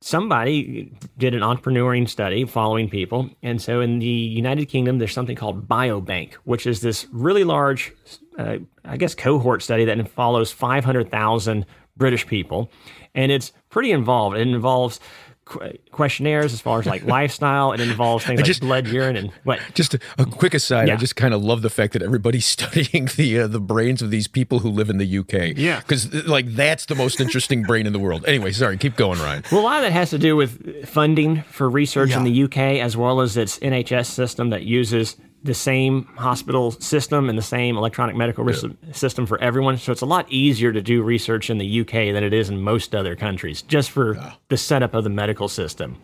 somebody 0.06 0.92
did 1.18 1.34
an 1.34 1.40
entrepreneuring 1.40 2.08
study 2.08 2.44
following 2.44 2.88
people. 2.88 3.28
And 3.42 3.60
so 3.60 3.80
in 3.80 3.98
the 3.98 4.06
United 4.06 4.66
Kingdom, 4.66 4.98
there's 4.98 5.12
something 5.12 5.34
called 5.34 5.66
Biobank, 5.66 6.34
which 6.44 6.64
is 6.64 6.80
this 6.80 7.08
really 7.10 7.42
large, 7.42 7.92
uh, 8.38 8.58
I 8.84 8.96
guess, 8.98 9.16
cohort 9.16 9.64
study 9.64 9.84
that 9.84 10.08
follows 10.08 10.52
500,000 10.52 11.66
British 11.96 12.24
people. 12.24 12.70
And 13.16 13.32
it's 13.32 13.52
pretty 13.68 13.90
involved. 13.90 14.36
It 14.36 14.42
involves 14.42 15.00
questionnaires 15.46 16.52
as 16.52 16.60
far 16.60 16.80
as 16.80 16.86
like 16.86 17.04
lifestyle. 17.06 17.72
It 17.72 17.80
involves 17.80 18.24
things 18.24 18.38
like 18.38 18.46
just, 18.46 18.60
blood, 18.60 18.86
urine, 18.88 19.16
and 19.16 19.30
what. 19.44 19.60
Just 19.74 19.94
a, 19.94 20.00
a 20.18 20.26
quick 20.26 20.54
aside. 20.54 20.88
Yeah. 20.88 20.94
I 20.94 20.96
just 20.96 21.16
kind 21.16 21.32
of 21.32 21.42
love 21.42 21.62
the 21.62 21.70
fact 21.70 21.92
that 21.94 22.02
everybody's 22.02 22.46
studying 22.56 23.08
the 23.16 23.40
uh, 23.40 23.46
the 23.46 23.60
brains 23.60 24.02
of 24.02 24.10
these 24.10 24.28
people 24.28 24.60
who 24.60 24.70
live 24.70 24.90
in 24.90 24.98
the 24.98 25.18
UK. 25.18 25.56
Yeah, 25.56 25.80
because 25.80 26.12
uh, 26.12 26.22
like 26.26 26.46
that's 26.48 26.86
the 26.86 26.94
most 26.94 27.20
interesting 27.20 27.62
brain 27.62 27.86
in 27.86 27.92
the 27.92 27.98
world. 27.98 28.24
Anyway, 28.26 28.52
sorry, 28.52 28.76
keep 28.76 28.96
going, 28.96 29.18
Ryan. 29.18 29.44
Well, 29.50 29.60
a 29.60 29.62
lot 29.62 29.76
of 29.78 29.82
that 29.82 29.92
has 29.92 30.10
to 30.10 30.18
do 30.18 30.36
with 30.36 30.86
funding 30.88 31.42
for 31.42 31.68
research 31.68 32.10
yeah. 32.10 32.18
in 32.18 32.24
the 32.24 32.42
UK 32.44 32.56
as 32.56 32.96
well 32.96 33.20
as 33.20 33.36
its 33.36 33.58
NHS 33.60 34.06
system 34.06 34.50
that 34.50 34.64
uses 34.64 35.16
the 35.46 35.54
same 35.54 36.04
hospital 36.16 36.72
system 36.72 37.28
and 37.28 37.38
the 37.38 37.42
same 37.42 37.76
electronic 37.76 38.16
medical 38.16 38.48
yeah. 38.50 38.92
system 38.92 39.26
for 39.26 39.40
everyone. 39.40 39.78
So 39.78 39.92
it's 39.92 40.02
a 40.02 40.06
lot 40.06 40.30
easier 40.30 40.72
to 40.72 40.82
do 40.82 41.02
research 41.02 41.48
in 41.48 41.58
the 41.58 41.80
UK 41.80 42.12
than 42.12 42.22
it 42.22 42.32
is 42.32 42.50
in 42.50 42.60
most 42.60 42.94
other 42.94 43.16
countries, 43.16 43.62
just 43.62 43.90
for 43.90 44.18
the 44.48 44.56
setup 44.56 44.94
of 44.94 45.04
the 45.04 45.10
medical 45.10 45.48
system. 45.48 45.96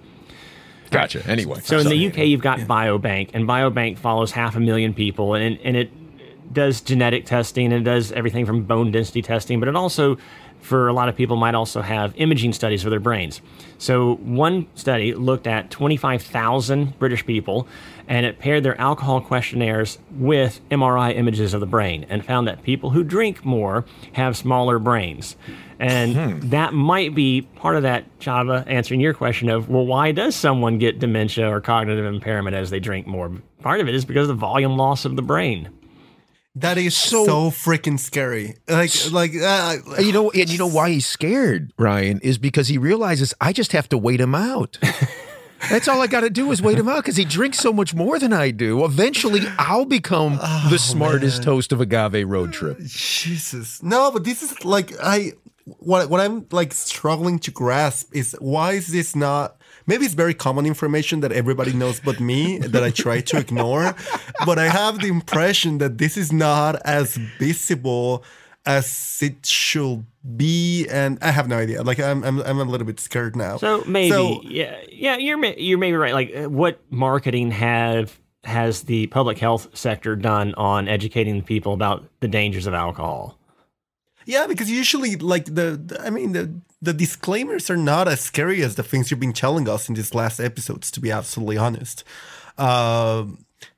Gotcha. 0.90 1.26
Anyway, 1.26 1.60
so 1.60 1.78
in 1.78 1.88
the 1.88 2.06
UK, 2.08 2.18
you've 2.18 2.42
got 2.42 2.60
yeah. 2.60 2.66
Biobank, 2.66 3.30
and 3.32 3.48
Biobank 3.48 3.98
follows 3.98 4.30
half 4.30 4.56
a 4.56 4.60
million 4.60 4.92
people, 4.92 5.34
and 5.34 5.58
and 5.64 5.76
it 5.76 5.90
does 6.52 6.80
genetic 6.80 7.24
testing 7.26 7.72
and 7.72 7.86
it 7.86 7.90
does 7.90 8.12
everything 8.12 8.46
from 8.46 8.64
bone 8.64 8.92
density 8.92 9.22
testing, 9.22 9.58
but 9.58 9.68
it 9.68 9.76
also 9.76 10.18
for 10.62 10.88
a 10.88 10.92
lot 10.92 11.08
of 11.08 11.16
people 11.16 11.36
might 11.36 11.54
also 11.54 11.82
have 11.82 12.14
imaging 12.16 12.52
studies 12.52 12.82
for 12.82 12.90
their 12.90 13.00
brains. 13.00 13.42
So 13.78 14.14
one 14.16 14.68
study 14.76 15.12
looked 15.12 15.46
at 15.46 15.70
25,000 15.70 16.98
British 16.98 17.26
people 17.26 17.66
and 18.08 18.24
it 18.24 18.38
paired 18.38 18.62
their 18.62 18.80
alcohol 18.80 19.20
questionnaires 19.20 19.98
with 20.12 20.60
MRI 20.70 21.16
images 21.16 21.52
of 21.54 21.60
the 21.60 21.66
brain 21.66 22.06
and 22.08 22.24
found 22.24 22.46
that 22.46 22.62
people 22.62 22.90
who 22.90 23.02
drink 23.02 23.44
more 23.44 23.84
have 24.12 24.36
smaller 24.36 24.78
brains. 24.78 25.36
And 25.78 26.14
hmm. 26.14 26.48
that 26.50 26.72
might 26.72 27.14
be 27.14 27.42
part 27.42 27.74
of 27.74 27.82
that, 27.82 28.04
Chava, 28.20 28.64
answering 28.68 29.00
your 29.00 29.14
question 29.14 29.48
of, 29.48 29.68
well, 29.68 29.84
why 29.84 30.12
does 30.12 30.36
someone 30.36 30.78
get 30.78 31.00
dementia 31.00 31.48
or 31.48 31.60
cognitive 31.60 32.04
impairment 32.04 32.54
as 32.54 32.70
they 32.70 32.78
drink 32.78 33.06
more? 33.06 33.32
Part 33.62 33.80
of 33.80 33.88
it 33.88 33.94
is 33.94 34.04
because 34.04 34.28
of 34.28 34.36
the 34.36 34.40
volume 34.40 34.76
loss 34.76 35.04
of 35.04 35.16
the 35.16 35.22
brain. 35.22 35.70
That 36.56 36.76
is 36.76 36.94
so, 36.94 37.24
so 37.24 37.50
freaking 37.50 37.98
scary. 37.98 38.56
Like, 38.68 38.90
like 39.10 39.32
uh, 39.34 39.76
you 39.98 40.12
know, 40.12 40.30
and 40.30 40.50
you 40.50 40.58
know 40.58 40.66
why 40.66 40.90
he's 40.90 41.06
scared, 41.06 41.72
Ryan, 41.78 42.20
is 42.20 42.36
because 42.36 42.68
he 42.68 42.76
realizes 42.76 43.32
I 43.40 43.54
just 43.54 43.72
have 43.72 43.88
to 43.88 43.98
wait 43.98 44.20
him 44.20 44.34
out. 44.34 44.78
That's 45.70 45.88
all 45.88 46.00
I 46.02 46.08
got 46.08 46.20
to 46.20 46.30
do 46.30 46.50
is 46.50 46.60
wait 46.60 46.76
him 46.76 46.88
out 46.88 46.96
because 46.96 47.16
he 47.16 47.24
drinks 47.24 47.58
so 47.58 47.72
much 47.72 47.94
more 47.94 48.18
than 48.18 48.32
I 48.32 48.50
do. 48.50 48.84
Eventually, 48.84 49.40
I'll 49.58 49.84
become 49.84 50.38
oh, 50.42 50.66
the 50.68 50.78
smartest 50.78 51.38
man. 51.38 51.46
host 51.46 51.72
of 51.72 51.80
Agave 51.80 52.28
Road 52.28 52.52
Trip. 52.52 52.78
Jesus, 52.80 53.82
no, 53.82 54.10
but 54.10 54.24
this 54.24 54.42
is 54.42 54.64
like 54.64 54.92
I 55.02 55.32
what 55.64 56.10
what 56.10 56.20
I'm 56.20 56.46
like 56.50 56.74
struggling 56.74 57.38
to 57.40 57.50
grasp 57.50 58.14
is 58.14 58.36
why 58.40 58.72
is 58.72 58.88
this 58.88 59.14
not 59.14 59.56
maybe 59.86 60.04
it's 60.04 60.14
very 60.14 60.34
common 60.34 60.66
information 60.66 61.20
that 61.20 61.32
everybody 61.32 61.72
knows 61.72 62.00
but 62.00 62.20
me 62.20 62.58
that 62.58 62.82
I 62.82 62.90
try 62.90 63.20
to 63.20 63.38
ignore. 63.38 63.94
But 64.46 64.58
I 64.58 64.68
have 64.68 65.00
the 65.00 65.08
impression 65.08 65.78
that 65.78 65.98
this 65.98 66.16
is 66.16 66.32
not 66.32 66.76
as 66.84 67.16
visible 67.16 68.24
as 68.64 69.18
it 69.20 69.44
should 69.44 70.06
be 70.36 70.86
and 70.88 71.18
i 71.20 71.30
have 71.32 71.48
no 71.48 71.56
idea. 71.56 71.82
Like 71.82 71.98
i'm 71.98 72.22
i'm, 72.22 72.40
I'm 72.42 72.60
a 72.60 72.64
little 72.64 72.86
bit 72.86 73.00
scared 73.00 73.34
now. 73.34 73.56
So 73.56 73.82
maybe. 73.86 74.10
So, 74.10 74.40
yeah 74.44 74.80
yeah 74.90 75.16
you're 75.16 75.44
you're 75.44 75.78
maybe 75.78 75.96
right. 75.96 76.14
Like 76.14 76.34
uh, 76.34 76.48
what 76.48 76.80
marketing 76.90 77.50
have 77.50 78.18
has 78.44 78.82
the 78.82 79.06
public 79.08 79.38
health 79.38 79.68
sector 79.76 80.16
done 80.16 80.54
on 80.54 80.88
educating 80.88 81.42
people 81.42 81.72
about 81.72 82.04
the 82.20 82.28
dangers 82.28 82.66
of 82.66 82.74
alcohol? 82.74 83.38
Yeah 84.26 84.46
because 84.46 84.70
usually 84.70 85.16
like 85.16 85.46
the, 85.46 85.80
the 85.84 86.00
i 86.04 86.10
mean 86.10 86.32
the 86.32 86.54
the 86.82 86.92
disclaimers 86.92 87.70
are 87.70 87.76
not 87.76 88.08
as 88.08 88.20
scary 88.20 88.60
as 88.62 88.74
the 88.74 88.82
things 88.82 89.10
you've 89.10 89.20
been 89.20 89.32
telling 89.32 89.68
us 89.68 89.88
in 89.88 89.94
these 89.94 90.14
last 90.14 90.40
episodes, 90.40 90.90
to 90.90 91.00
be 91.00 91.12
absolutely 91.12 91.56
honest. 91.56 92.02
Uh, 92.58 93.24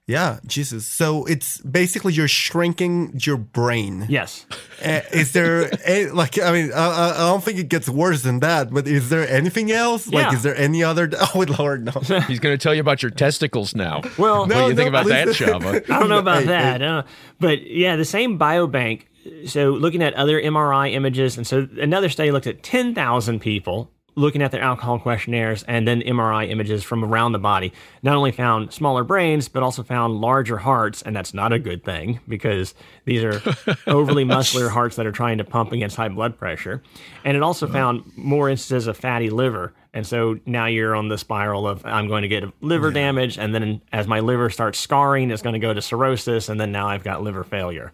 yeah, 0.07 0.39
Jesus. 0.47 0.87
So 0.87 1.25
it's 1.25 1.59
basically 1.63 2.13
you're 2.13 2.29
shrinking 2.29 3.19
your 3.25 3.39
brain. 3.39 4.07
Yes. 4.09 4.45
Uh, 4.85 5.01
is 5.13 5.33
there 5.33 5.71
a, 5.87 6.11
like 6.11 6.39
I 6.39 6.53
mean 6.53 6.73
I, 6.73 7.11
I, 7.15 7.19
don't 7.19 7.43
think 7.43 7.59
it 7.59 7.69
gets 7.71 7.89
worse 7.89 8.23
than 8.23 8.41
that, 8.41 8.71
but 8.71 8.87
is 8.87 9.09
there 9.09 9.27
anything 9.29 9.73
else? 9.73 10.07
Like 10.07 10.35
is 10.35 10.43
there 10.43 10.57
any 10.57 10.83
other? 10.83 11.11
Oh 11.35 11.45
Lord, 11.59 11.87
no. 11.87 11.93
He's 12.29 12.39
going 12.39 12.57
to 12.57 12.59
tell 12.59 12.75
you 12.75 12.81
about 12.81 13.03
your 13.03 13.11
testicles 13.11 13.75
now. 13.75 14.03
Well, 14.19 14.47
no, 14.47 14.55
what 14.55 14.61
do 14.61 14.61
you 14.61 14.69
no, 14.71 14.75
think 14.77 14.89
about 14.89 15.07
that, 15.07 15.29
Chava? 15.29 15.91
I 15.91 15.99
don't 15.99 16.09
know 16.09 16.19
about 16.19 16.43
hey, 16.43 16.49
that, 16.49 16.81
hey. 16.81 16.87
Uh, 16.87 17.03
but 17.41 17.67
yeah, 17.67 17.97
the 17.97 18.05
same 18.05 18.39
biobank 18.39 19.05
so 19.47 19.71
looking 19.71 20.03
at 20.03 20.15
other 20.15 20.41
MRI 20.41 20.93
images, 20.93 21.37
and 21.37 21.47
so 21.47 21.67
another 21.81 22.09
study 22.09 22.31
looked 22.31 22.47
at 22.47 22.63
10,000 22.63 23.41
people 23.41 23.91
looking 24.17 24.43
at 24.43 24.51
their 24.51 24.61
alcohol 24.63 24.99
questionnaires 24.99 25.63
and 25.65 25.87
then 25.87 26.01
MRI 26.03 26.51
images 26.51 26.85
from 26.85 27.05
around 27.05 27.33
the 27.33 27.39
body. 27.39 27.73
Not 28.03 28.17
only 28.17 28.33
found 28.33 28.73
smaller 28.73 29.05
brains, 29.05 29.49
but 29.49 29.63
also 29.63 29.83
found 29.83 30.21
larger 30.21 30.59
hearts, 30.59 31.03
and 31.03 31.15
that's 31.15 31.35
not 31.35 31.53
a 31.53 31.59
good 31.59 31.85
thing 31.85 32.21
because 32.29 32.75
these 33.05 33.25
are 33.25 33.41
overly 33.87 34.25
muscular 34.25 34.69
hearts 34.69 34.97
that 34.97 35.07
are 35.07 35.13
trying 35.13 35.39
to 35.39 35.45
pump 35.45 35.73
against 35.73 35.97
high 35.97 36.09
blood 36.09 36.39
pressure. 36.39 36.83
And 37.25 37.37
it 37.37 37.43
also 37.43 37.67
found 37.67 38.05
more 38.17 38.49
instances 38.49 38.87
of 38.87 38.97
fatty 38.97 39.31
liver. 39.31 39.73
And 39.93 40.07
so 40.07 40.41
now 40.45 40.67
you're 40.67 40.97
on 40.97 41.09
the 41.09 41.19
spiral 41.19 41.69
of 41.69 41.87
I'm 41.87 42.09
going 42.09 42.23
to 42.23 42.29
get 42.29 42.45
liver 42.61 42.89
yeah. 42.89 42.95
damage, 42.95 43.39
and 43.39 43.55
then 43.55 43.81
as 43.93 44.09
my 44.09 44.21
liver 44.21 44.51
starts 44.51 44.79
scarring, 44.79 45.31
it's 45.31 45.43
going 45.43 45.53
to 45.55 45.61
go 45.61 45.73
to 45.73 45.81
cirrhosis, 45.81 46.49
and 46.49 46.61
then 46.61 46.73
now 46.73 46.89
I've 46.89 47.05
got 47.05 47.23
liver 47.23 47.45
failure. 47.45 47.93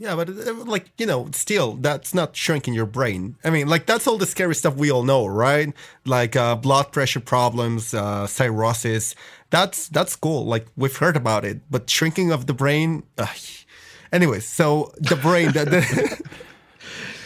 Yeah, 0.00 0.16
but 0.16 0.30
uh, 0.30 0.54
like 0.64 0.86
you 0.96 1.04
know, 1.04 1.28
still 1.32 1.74
that's 1.74 2.14
not 2.14 2.34
shrinking 2.34 2.72
your 2.72 2.86
brain. 2.86 3.36
I 3.44 3.50
mean, 3.50 3.68
like 3.68 3.84
that's 3.84 4.06
all 4.06 4.16
the 4.16 4.24
scary 4.24 4.54
stuff 4.54 4.74
we 4.74 4.90
all 4.90 5.02
know, 5.02 5.26
right? 5.26 5.74
Like 6.06 6.34
uh, 6.34 6.56
blood 6.56 6.90
pressure 6.90 7.20
problems, 7.20 7.92
uh, 7.92 8.26
cirrhosis. 8.26 9.14
That's 9.50 9.88
that's 9.88 10.16
cool. 10.16 10.46
Like 10.46 10.66
we've 10.74 10.96
heard 10.96 11.18
about 11.18 11.44
it, 11.44 11.60
but 11.70 11.90
shrinking 11.90 12.32
of 12.32 12.46
the 12.46 12.54
brain. 12.54 13.02
Uh, 13.18 13.26
anyways, 14.10 14.46
so 14.46 14.90
the 14.96 15.16
brain. 15.16 15.52
that. 15.52 15.68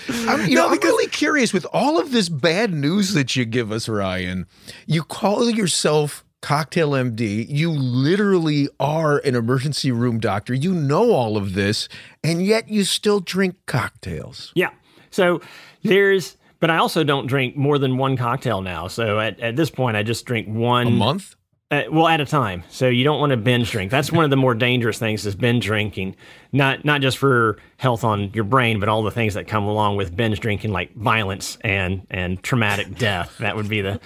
I'm, 0.09 0.49
you 0.49 0.57
no, 0.57 0.67
know, 0.67 0.73
I'm 0.75 0.81
really 0.81 1.09
curious 1.09 1.53
with 1.53 1.67
all 1.73 1.99
of 1.99 2.11
this 2.11 2.29
bad 2.29 2.75
news 2.75 3.15
that 3.15 3.37
you 3.37 3.45
give 3.45 3.71
us, 3.71 3.89
Ryan. 3.89 4.47
You 4.87 5.03
call 5.03 5.49
yourself 5.49 6.24
Cocktail 6.45 6.91
MD. 6.91 7.47
You 7.49 7.71
literally 7.71 8.69
are 8.79 9.17
an 9.17 9.35
emergency 9.35 9.91
room 9.91 10.21
doctor. 10.21 10.53
You 10.53 10.75
know 10.75 11.11
all 11.11 11.39
of 11.39 11.55
this, 11.55 11.89
and 12.23 12.45
yet 12.45 12.69
you 12.69 12.85
still 12.85 13.21
drink 13.21 13.57
cocktails. 13.65 14.53
Yeah. 14.55 14.69
So 15.09 15.41
there's, 15.85 16.37
but 16.61 16.71
I 16.71 16.77
also 16.77 17.03
don't 17.03 17.27
drink 17.27 17.57
more 17.57 17.79
than 17.79 17.97
one 17.97 18.19
cocktail 18.19 18.61
now. 18.61 18.89
So 18.89 19.21
at, 19.21 19.41
at 19.41 19.57
this 19.57 19.71
point, 19.71 19.97
I 19.97 20.03
just 20.03 20.27
drink 20.27 20.47
one 20.47 20.87
a 20.89 20.91
month. 20.91 21.35
Uh, 21.71 21.83
well, 21.91 22.07
at 22.07 22.21
a 22.21 22.27
time. 22.27 22.63
So 22.69 22.89
you 22.89 23.05
don't 23.05 23.19
want 23.19 23.31
to 23.31 23.37
binge 23.37 23.71
drink. 23.71 23.91
That's 23.91 24.13
one 24.13 24.23
of 24.23 24.31
the 24.31 24.37
more 24.37 24.55
dangerous 24.55 24.99
things 24.99 25.25
is 25.25 25.35
binge 25.35 25.65
drinking. 25.65 26.15
Not 26.53 26.85
not 26.85 27.01
just 27.01 27.17
for 27.17 27.57
health 27.79 28.05
on 28.05 28.31
your 28.35 28.45
brain, 28.45 28.79
but 28.81 28.89
all 28.89 29.03
the 29.03 29.11
things 29.11 29.35
that 29.35 29.49
come 29.49 29.65
along 29.65 29.97
with 29.97 30.15
binge 30.15 30.39
drinking, 30.41 30.73
like 30.73 30.95
violence 30.95 31.57
and 31.63 32.07
and 32.11 32.43
traumatic 32.43 32.97
death. 32.99 33.39
That 33.39 33.57
would 33.57 33.69
be 33.69 33.81
the 33.81 33.99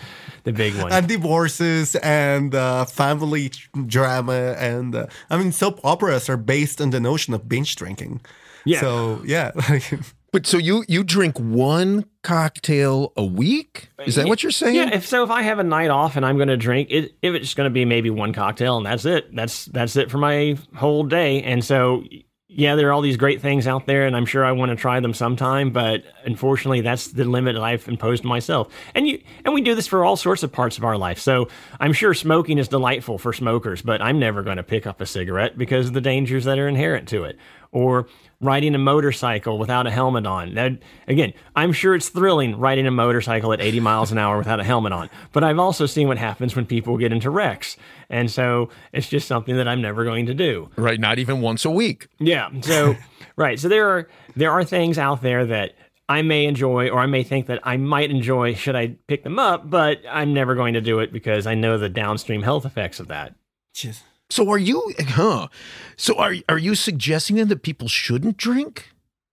the 0.44 0.52
big 0.52 0.76
one. 0.76 0.92
And 0.92 1.08
divorces 1.08 1.96
and 1.96 2.54
uh, 2.54 2.84
family 2.84 3.50
drama 3.86 4.54
and 4.58 4.94
uh, 4.94 5.06
I 5.28 5.36
mean 5.36 5.50
soap 5.50 5.80
operas 5.82 6.28
are 6.30 6.36
based 6.36 6.80
on 6.80 6.90
the 6.90 7.00
notion 7.00 7.34
of 7.34 7.48
binge 7.48 7.74
drinking. 7.74 8.20
Yeah. 8.64 8.80
So 8.80 9.20
yeah. 9.26 9.50
But 10.30 10.46
so 10.46 10.58
you 10.58 10.84
you 10.88 11.04
drink 11.04 11.38
one 11.38 12.04
cocktail 12.22 13.12
a 13.16 13.24
week? 13.24 13.88
Is 14.04 14.16
that 14.16 14.28
what 14.28 14.42
you're 14.42 14.52
saying? 14.52 14.74
Yeah. 14.74 14.90
If 14.92 15.06
so, 15.06 15.24
if 15.24 15.30
I 15.30 15.42
have 15.42 15.58
a 15.58 15.64
night 15.64 15.88
off 15.90 16.16
and 16.16 16.26
I'm 16.26 16.36
going 16.36 16.48
to 16.48 16.56
drink, 16.56 16.90
it, 16.90 17.14
if 17.22 17.34
it's 17.34 17.54
going 17.54 17.68
to 17.68 17.72
be 17.72 17.86
maybe 17.86 18.10
one 18.10 18.34
cocktail 18.34 18.76
and 18.76 18.84
that's 18.84 19.06
it, 19.06 19.34
that's 19.34 19.64
that's 19.66 19.96
it 19.96 20.10
for 20.10 20.18
my 20.18 20.58
whole 20.76 21.04
day. 21.04 21.42
And 21.42 21.64
so, 21.64 22.04
yeah, 22.46 22.74
there 22.74 22.88
are 22.88 22.92
all 22.92 23.00
these 23.00 23.16
great 23.16 23.40
things 23.40 23.66
out 23.66 23.86
there, 23.86 24.06
and 24.06 24.14
I'm 24.14 24.26
sure 24.26 24.44
I 24.44 24.52
want 24.52 24.68
to 24.70 24.76
try 24.76 25.00
them 25.00 25.14
sometime. 25.14 25.70
But 25.70 26.04
unfortunately, 26.24 26.82
that's 26.82 27.08
the 27.08 27.24
limit 27.24 27.54
that 27.54 27.64
I've 27.64 27.88
imposed 27.88 28.22
myself. 28.22 28.68
And 28.94 29.08
you 29.08 29.22
and 29.46 29.54
we 29.54 29.62
do 29.62 29.74
this 29.74 29.86
for 29.86 30.04
all 30.04 30.16
sorts 30.16 30.42
of 30.42 30.52
parts 30.52 30.76
of 30.76 30.84
our 30.84 30.98
life. 30.98 31.18
So 31.18 31.48
I'm 31.80 31.94
sure 31.94 32.12
smoking 32.12 32.58
is 32.58 32.68
delightful 32.68 33.16
for 33.16 33.32
smokers, 33.32 33.80
but 33.80 34.02
I'm 34.02 34.18
never 34.18 34.42
going 34.42 34.58
to 34.58 34.62
pick 34.62 34.86
up 34.86 35.00
a 35.00 35.06
cigarette 35.06 35.56
because 35.56 35.88
of 35.88 35.94
the 35.94 36.02
dangers 36.02 36.44
that 36.44 36.58
are 36.58 36.68
inherent 36.68 37.08
to 37.08 37.24
it. 37.24 37.38
Or 37.70 38.08
riding 38.40 38.74
a 38.74 38.78
motorcycle 38.78 39.58
without 39.58 39.86
a 39.86 39.90
helmet 39.90 40.26
on. 40.26 40.54
That, 40.54 40.78
again, 41.08 41.32
I'm 41.56 41.72
sure 41.72 41.94
it's 41.94 42.08
thrilling 42.08 42.58
riding 42.58 42.86
a 42.86 42.90
motorcycle 42.90 43.52
at 43.52 43.60
80 43.60 43.80
miles 43.80 44.12
an 44.12 44.18
hour 44.18 44.38
without 44.38 44.60
a 44.60 44.64
helmet 44.64 44.92
on, 44.92 45.10
but 45.32 45.42
I've 45.42 45.58
also 45.58 45.86
seen 45.86 46.06
what 46.06 46.18
happens 46.18 46.54
when 46.54 46.64
people 46.64 46.96
get 46.96 47.12
into 47.12 47.30
wrecks. 47.30 47.76
And 48.08 48.30
so 48.30 48.70
it's 48.92 49.08
just 49.08 49.26
something 49.26 49.56
that 49.56 49.66
I'm 49.66 49.82
never 49.82 50.04
going 50.04 50.26
to 50.26 50.34
do. 50.34 50.70
Right, 50.76 51.00
not 51.00 51.18
even 51.18 51.40
once 51.40 51.64
a 51.64 51.70
week. 51.70 52.08
Yeah. 52.20 52.50
So, 52.60 52.96
right. 53.36 53.58
So 53.58 53.68
there 53.68 53.88
are 53.88 54.08
there 54.36 54.52
are 54.52 54.64
things 54.64 54.98
out 54.98 55.20
there 55.20 55.44
that 55.46 55.74
I 56.08 56.22
may 56.22 56.46
enjoy 56.46 56.88
or 56.88 57.00
I 57.00 57.06
may 57.06 57.22
think 57.22 57.46
that 57.46 57.60
I 57.64 57.76
might 57.76 58.10
enjoy 58.10 58.54
should 58.54 58.76
I 58.76 58.96
pick 59.08 59.24
them 59.24 59.38
up, 59.38 59.68
but 59.68 60.00
I'm 60.08 60.32
never 60.32 60.54
going 60.54 60.74
to 60.74 60.80
do 60.80 61.00
it 61.00 61.12
because 61.12 61.46
I 61.46 61.54
know 61.54 61.76
the 61.76 61.88
downstream 61.88 62.42
health 62.42 62.64
effects 62.64 63.00
of 63.00 63.08
that. 63.08 63.34
Jeez. 63.74 64.02
So 64.30 64.48
are 64.50 64.58
you 64.58 64.92
huh? 65.00 65.48
So 65.96 66.16
are 66.18 66.34
are 66.48 66.58
you 66.58 66.74
suggesting 66.74 67.36
then 67.36 67.48
that 67.48 67.62
people 67.62 67.88
shouldn't 67.88 68.36
drink? 68.36 68.90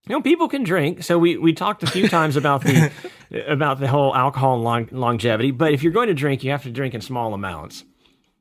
You 0.08 0.14
know, 0.14 0.22
people 0.22 0.48
can 0.48 0.62
drink. 0.62 1.02
So 1.02 1.18
we, 1.18 1.36
we 1.36 1.52
talked 1.52 1.82
a 1.82 1.86
few 1.88 2.08
times 2.16 2.36
about 2.36 2.62
the 2.62 2.90
about 3.48 3.80
the 3.80 3.88
whole 3.88 4.14
alcohol 4.14 4.58
long, 4.60 4.88
longevity. 4.92 5.50
But 5.50 5.72
if 5.72 5.82
you're 5.82 5.92
going 5.92 6.06
to 6.08 6.14
drink, 6.14 6.44
you 6.44 6.52
have 6.52 6.62
to 6.62 6.70
drink 6.70 6.94
in 6.94 7.00
small 7.00 7.34
amounts. 7.34 7.84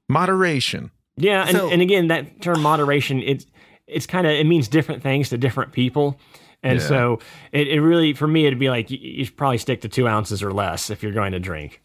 Moderation. 0.08 0.92
Yeah, 1.18 1.44
and, 1.48 1.58
So- 1.58 1.70
and 1.70 1.82
again, 1.82 2.08
that 2.08 2.42
term 2.42 2.62
moderation 2.62 3.22
it's 3.22 3.46
it's 3.88 4.06
kind 4.08 4.26
of 4.28 4.34
it 4.34 4.46
means 4.46 4.68
different 4.68 5.02
things 5.04 5.30
to 5.30 5.38
different 5.38 5.72
people. 5.72 6.20
And 6.64 6.80
Yeah. 6.80 6.88
so 6.88 7.20
it, 7.52 7.68
it 7.68 7.82
really 7.82 8.14
for 8.14 8.28
me 8.28 8.46
it'd 8.46 8.60
be 8.60 8.70
like 8.70 8.90
you, 8.92 8.98
you 9.02 9.26
should 9.26 9.38
probably 9.38 9.58
stick 9.58 9.82
to 9.82 9.90
two 9.90 10.08
ounces 10.08 10.42
or 10.44 10.52
less 10.54 10.90
if 10.90 11.04
you're 11.04 11.12
going 11.14 11.32
to 11.34 11.40
drink. 11.40 11.82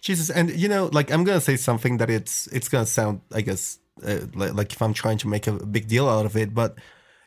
Jesus, 0.00 0.30
and 0.30 0.50
you 0.50 0.68
know, 0.68 0.88
like 0.92 1.10
I'm 1.12 1.24
gonna 1.24 1.40
say 1.42 1.56
something 1.56 1.98
that 1.98 2.08
it's 2.08 2.46
it's 2.48 2.68
gonna 2.70 2.86
sound, 2.86 3.20
I 3.34 3.42
guess, 3.42 3.78
uh, 4.04 4.26
like, 4.34 4.54
like 4.54 4.72
if 4.72 4.82
I'm 4.82 4.94
trying 4.94 5.18
to 5.18 5.28
make 5.28 5.46
a 5.46 5.52
big 5.52 5.88
deal 5.88 6.08
out 6.08 6.26
of 6.26 6.36
it, 6.36 6.54
but 6.54 6.78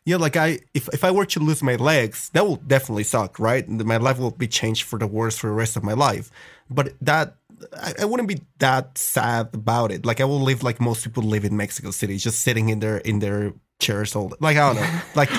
yeah, 0.04 0.16
like 0.16 0.36
I 0.36 0.60
if 0.74 0.88
if 0.92 1.02
I 1.04 1.10
were 1.10 1.26
to 1.26 1.40
lose 1.40 1.62
my 1.62 1.76
legs, 1.76 2.30
that 2.34 2.46
will 2.46 2.56
definitely 2.56 3.04
suck, 3.04 3.38
right? 3.38 3.66
My 3.68 3.96
life 3.96 4.18
will 4.18 4.30
be 4.30 4.48
changed 4.48 4.82
for 4.82 4.98
the 4.98 5.06
worse 5.06 5.38
for 5.38 5.46
the 5.46 5.54
rest 5.54 5.76
of 5.76 5.82
my 5.82 5.94
life. 5.94 6.30
But 6.68 6.94
that 7.00 7.36
I, 7.72 7.94
I 8.00 8.04
wouldn't 8.04 8.28
be 8.28 8.40
that 8.58 8.98
sad 8.98 9.50
about 9.54 9.92
it. 9.92 10.04
Like 10.04 10.20
I 10.20 10.24
will 10.24 10.40
live 10.40 10.62
like 10.62 10.80
most 10.80 11.04
people 11.04 11.22
live 11.22 11.44
in 11.44 11.56
Mexico 11.56 11.90
City, 11.90 12.18
just 12.18 12.40
sitting 12.40 12.68
in 12.68 12.80
their 12.80 12.98
in 12.98 13.20
their 13.20 13.54
chairs 13.80 14.14
all 14.14 14.32
like 14.40 14.56
I 14.56 14.72
don't 14.72 14.82
know, 14.82 15.00
like. 15.14 15.30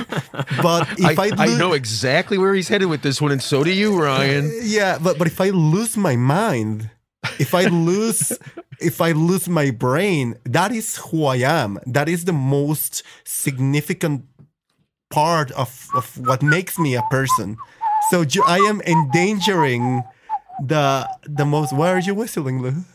But 0.61 0.87
if 0.99 1.19
I, 1.19 1.27
I, 1.27 1.53
I 1.53 1.57
know 1.57 1.73
exactly 1.73 2.37
where 2.37 2.53
he's 2.53 2.67
headed 2.67 2.89
with 2.89 3.01
this 3.01 3.21
one, 3.21 3.31
and 3.31 3.41
so 3.41 3.63
do 3.63 3.71
you, 3.71 4.01
Ryan. 4.01 4.51
yeah, 4.63 4.97
but 4.97 5.17
but 5.17 5.27
if 5.27 5.39
I 5.39 5.49
lose 5.49 5.95
my 5.95 6.15
mind, 6.15 6.89
if 7.39 7.53
I 7.53 7.65
lose 7.65 8.37
if 8.79 9.01
I 9.01 9.11
lose 9.11 9.47
my 9.49 9.71
brain, 9.71 10.35
that 10.45 10.71
is 10.71 10.97
who 10.97 11.25
I 11.25 11.37
am. 11.37 11.79
That 11.85 12.07
is 12.09 12.25
the 12.25 12.33
most 12.33 13.03
significant 13.23 14.25
part 15.09 15.51
of, 15.51 15.87
of 15.95 16.17
what 16.17 16.41
makes 16.41 16.77
me 16.77 16.95
a 16.95 17.03
person. 17.09 17.57
So 18.09 18.25
ju- 18.25 18.43
I 18.45 18.59
am 18.59 18.81
endangering 18.81 20.03
the 20.61 21.07
the 21.23 21.45
most 21.45 21.73
why 21.73 21.89
are 21.91 21.99
you 21.99 22.15
whistling, 22.15 22.61
Lou? 22.61 22.85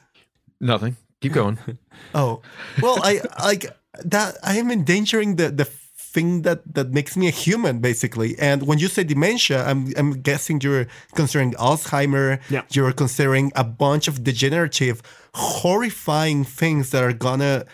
Nothing. 0.60 0.96
Keep 1.20 1.32
going. 1.32 1.58
Oh, 2.14 2.40
well, 2.80 2.98
I 3.02 3.20
like 3.40 3.66
that. 4.04 4.36
I 4.42 4.56
am 4.56 4.70
endangering 4.70 5.36
the 5.36 5.50
the 5.50 5.64
thing 6.12 6.42
that 6.42 6.60
that 6.74 6.90
makes 6.90 7.16
me 7.16 7.28
a 7.28 7.30
human, 7.44 7.78
basically. 7.80 8.38
And 8.38 8.66
when 8.66 8.78
you 8.78 8.88
say 8.88 9.04
dementia, 9.04 9.64
I'm 9.64 9.92
I'm 9.96 10.12
guessing 10.20 10.60
you're 10.60 10.86
considering 11.14 11.52
Alzheimer. 11.54 12.40
Yeah. 12.50 12.62
You're 12.70 12.92
considering 12.92 13.52
a 13.54 13.64
bunch 13.64 14.08
of 14.08 14.24
degenerative, 14.24 15.02
horrifying 15.34 16.44
things 16.44 16.90
that 16.90 17.02
are 17.02 17.12
gonna 17.12 17.64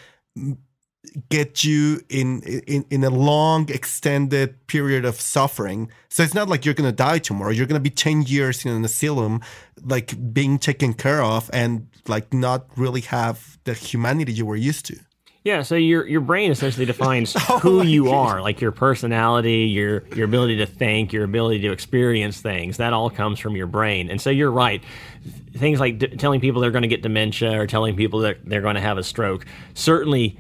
get 1.30 1.64
you 1.64 2.00
in 2.08 2.42
in 2.42 2.84
in 2.90 3.04
a 3.04 3.10
long 3.10 3.68
extended 3.70 4.66
period 4.66 5.04
of 5.04 5.18
suffering 5.20 5.90
so 6.08 6.22
it's 6.22 6.34
not 6.34 6.48
like 6.48 6.64
you're 6.64 6.74
gonna 6.74 6.92
die 6.92 7.18
tomorrow 7.18 7.50
you're 7.50 7.66
gonna 7.66 7.80
be 7.80 7.90
10 7.90 8.22
years 8.22 8.64
in 8.64 8.72
an 8.72 8.84
asylum 8.84 9.40
like 9.82 10.14
being 10.32 10.58
taken 10.58 10.92
care 10.92 11.22
of 11.22 11.48
and 11.52 11.86
like 12.06 12.34
not 12.34 12.66
really 12.76 13.00
have 13.00 13.56
the 13.64 13.72
humanity 13.72 14.32
you 14.32 14.44
were 14.44 14.56
used 14.56 14.84
to 14.84 14.98
Yeah, 15.46 15.62
so 15.62 15.76
your 15.76 16.04
your 16.08 16.22
brain 16.22 16.50
essentially 16.50 16.86
defines 16.86 17.32
who 17.62 17.84
you 17.84 18.10
are, 18.10 18.42
like 18.42 18.60
your 18.60 18.72
personality, 18.72 19.66
your 19.66 20.02
your 20.08 20.24
ability 20.24 20.56
to 20.56 20.66
think, 20.66 21.12
your 21.12 21.22
ability 21.22 21.60
to 21.60 21.70
experience 21.70 22.40
things. 22.40 22.78
That 22.78 22.92
all 22.92 23.10
comes 23.10 23.38
from 23.38 23.54
your 23.54 23.68
brain. 23.68 24.10
And 24.10 24.20
so 24.20 24.28
you're 24.28 24.50
right. 24.50 24.82
Things 25.56 25.78
like 25.78 26.00
d- 26.00 26.08
telling 26.08 26.40
people 26.40 26.60
they're 26.60 26.72
going 26.72 26.82
to 26.82 26.88
get 26.88 27.00
dementia 27.00 27.60
or 27.60 27.68
telling 27.68 27.94
people 27.94 28.18
that 28.20 28.38
they're 28.44 28.60
going 28.60 28.74
to 28.74 28.80
have 28.80 28.98
a 28.98 29.04
stroke 29.04 29.46
certainly 29.74 30.36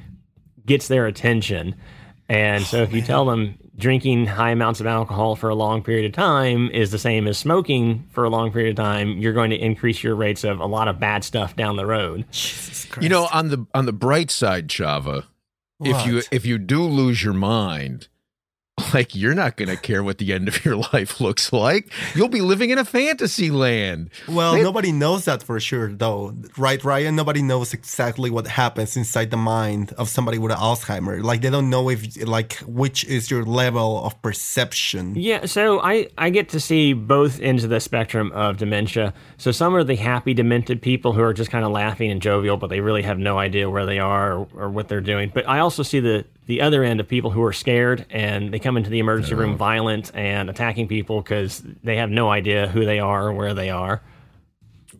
gets 0.66 0.88
their 0.88 1.06
attention. 1.06 1.76
And 2.28 2.64
so 2.64 2.82
if 2.82 2.92
you 2.92 3.00
tell 3.00 3.26
them 3.26 3.58
drinking 3.78 4.26
high 4.26 4.50
amounts 4.50 4.80
of 4.80 4.86
alcohol 4.86 5.36
for 5.36 5.48
a 5.48 5.54
long 5.54 5.82
period 5.82 6.06
of 6.06 6.12
time 6.12 6.70
is 6.70 6.90
the 6.90 6.98
same 6.98 7.26
as 7.26 7.36
smoking 7.38 8.06
for 8.10 8.24
a 8.24 8.30
long 8.30 8.50
period 8.52 8.70
of 8.70 8.76
time, 8.84 9.18
you're 9.18 9.32
going 9.32 9.50
to 9.50 9.56
increase 9.56 10.02
your 10.02 10.14
rates 10.14 10.44
of 10.44 10.60
a 10.60 10.66
lot 10.66 10.88
of 10.88 10.98
bad 10.98 11.24
stuff 11.24 11.54
down 11.56 11.76
the 11.76 11.86
road. 11.86 12.24
jesus 12.30 12.84
christ 12.86 13.02
You 13.02 13.08
know, 13.08 13.28
on 13.32 13.48
the 13.48 13.66
on 13.74 13.86
the 13.86 13.92
bright 13.92 14.30
side, 14.30 14.68
Chava, 14.68 15.24
if 15.80 16.06
you 16.06 16.22
if 16.30 16.46
you 16.46 16.58
do 16.58 16.82
lose 16.82 17.22
your 17.22 17.34
mind, 17.34 18.08
like 18.94 19.14
you're 19.14 19.34
not 19.34 19.56
going 19.56 19.68
to 19.68 19.76
care 19.76 20.02
what 20.02 20.18
the 20.18 20.32
end 20.32 20.48
of 20.48 20.64
your 20.64 20.76
life 20.92 21.20
looks 21.20 21.52
like. 21.52 21.92
You'll 22.14 22.28
be 22.28 22.40
living 22.40 22.70
in 22.70 22.78
a 22.78 22.84
fantasy 22.84 23.50
land. 23.50 24.10
well 24.28 24.56
nobody 24.62 24.92
knows 24.92 25.24
that 25.26 25.42
for 25.42 25.58
sure 25.60 25.92
though 25.92 26.34
right 26.56 26.82
ryan 26.84 27.16
nobody 27.16 27.42
knows 27.42 27.72
exactly 27.74 28.30
what 28.30 28.46
happens 28.46 28.96
inside 28.96 29.30
the 29.30 29.36
mind 29.36 29.92
of 29.98 30.08
somebody 30.08 30.38
with 30.38 30.52
alzheimer 30.52 31.22
like 31.22 31.40
they 31.42 31.50
don't 31.50 31.70
know 31.70 31.88
if 31.90 32.16
like 32.26 32.54
which 32.66 33.04
is 33.04 33.30
your 33.30 33.44
level 33.44 34.04
of 34.04 34.20
perception 34.22 35.14
Yeah, 35.16 35.46
so 35.46 35.80
I, 35.80 36.08
I 36.18 36.30
get 36.30 36.48
to 36.50 36.60
see 36.60 36.92
both 36.92 37.40
ends 37.40 37.64
of 37.64 37.70
the 37.70 37.80
spectrum 37.80 38.32
of 38.32 38.56
dementia. 38.56 39.12
So 39.36 39.50
some 39.52 39.74
are 39.74 39.84
the 39.84 39.96
happy, 39.96 40.34
demented 40.34 40.80
people 40.82 41.12
who 41.12 41.22
are 41.22 41.32
just 41.34 41.50
kind 41.50 41.64
of 41.64 41.72
laughing 41.72 42.10
and 42.10 42.20
jovial, 42.22 42.56
but 42.56 42.68
they 42.68 42.80
really 42.80 43.02
have 43.02 43.18
no 43.18 43.38
idea 43.38 43.68
where 43.68 43.86
they 43.86 43.98
are 43.98 44.38
or, 44.38 44.48
or 44.54 44.68
what 44.70 44.88
they're 44.88 45.00
doing. 45.00 45.30
But 45.34 45.48
I 45.48 45.58
also 45.58 45.82
see 45.82 46.00
the, 46.00 46.24
the 46.46 46.60
other 46.60 46.82
end 46.84 47.00
of 47.00 47.08
people 47.08 47.30
who 47.30 47.42
are 47.42 47.52
scared 47.52 48.06
and 48.10 48.52
they 48.52 48.58
come 48.58 48.76
into 48.76 48.88
the 48.90 48.98
emergency 49.00 49.34
room 49.34 49.56
violent 49.56 50.10
and 50.14 50.48
attacking 50.48 50.88
people 50.88 51.20
because 51.20 51.62
they 51.82 51.96
have 51.96 52.10
no 52.10 52.30
idea 52.30 52.68
who 52.68 52.84
they 52.84 52.98
are 53.00 53.28
or 53.28 53.32
where 53.32 53.52
they 53.54 53.68
are. 53.70 54.00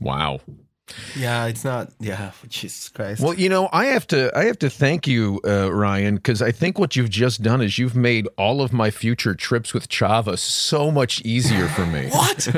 Wow. 0.00 0.40
yeah 1.16 1.46
it's 1.46 1.64
not 1.64 1.90
yeah 1.98 2.30
jesus 2.48 2.88
christ 2.90 3.20
Well, 3.20 3.34
you 3.34 3.48
know, 3.48 3.68
I 3.72 3.86
have 3.86 4.06
to 4.08 4.30
I 4.38 4.44
have 4.44 4.58
to 4.60 4.70
thank 4.70 5.06
you, 5.08 5.40
uh, 5.44 5.72
Ryan, 5.72 6.14
because 6.16 6.42
I 6.42 6.52
think 6.52 6.78
what 6.78 6.94
you've 6.94 7.10
just 7.10 7.42
done 7.42 7.60
is 7.60 7.76
you've 7.78 7.96
made 7.96 8.28
all 8.36 8.60
of 8.62 8.72
my 8.72 8.90
future 8.92 9.34
trips 9.34 9.74
with 9.74 9.88
Chava 9.88 10.38
so 10.38 10.90
much 10.92 11.20
easier 11.22 11.66
for 11.68 11.86
me. 11.86 12.08
what 12.10 12.48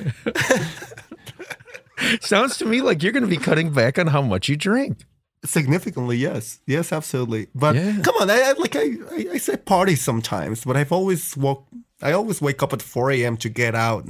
Sounds 2.21 2.57
to 2.59 2.65
me 2.65 2.81
like 2.81 3.03
you're 3.03 3.13
going 3.13 3.25
to 3.25 3.29
be 3.29 3.37
cutting 3.39 3.73
back 3.73 3.99
on 3.99 4.09
how 4.09 4.23
much 4.23 4.49
you 4.49 4.57
drink. 4.57 4.99
Significantly, 5.45 6.17
yes, 6.17 6.61
yes, 6.67 6.93
absolutely. 6.93 7.47
But 7.55 7.77
Yeah. 7.77 8.01
come 8.03 8.15
on, 8.21 8.31
I, 8.31 8.41
I 8.41 8.53
like 8.53 8.75
I, 8.77 8.97
I 9.13 9.27
I 9.35 9.39
say 9.39 9.57
party 9.57 9.95
sometimes, 9.97 10.65
but 10.65 10.77
I've 10.77 10.93
always 10.93 11.37
woke. 11.37 11.67
I 12.03 12.13
always 12.13 12.41
wake 12.41 12.63
up 12.63 12.73
at 12.73 12.83
four 12.83 13.11
a.m. 13.13 13.37
to 13.39 13.49
get 13.49 13.75
out 13.75 14.05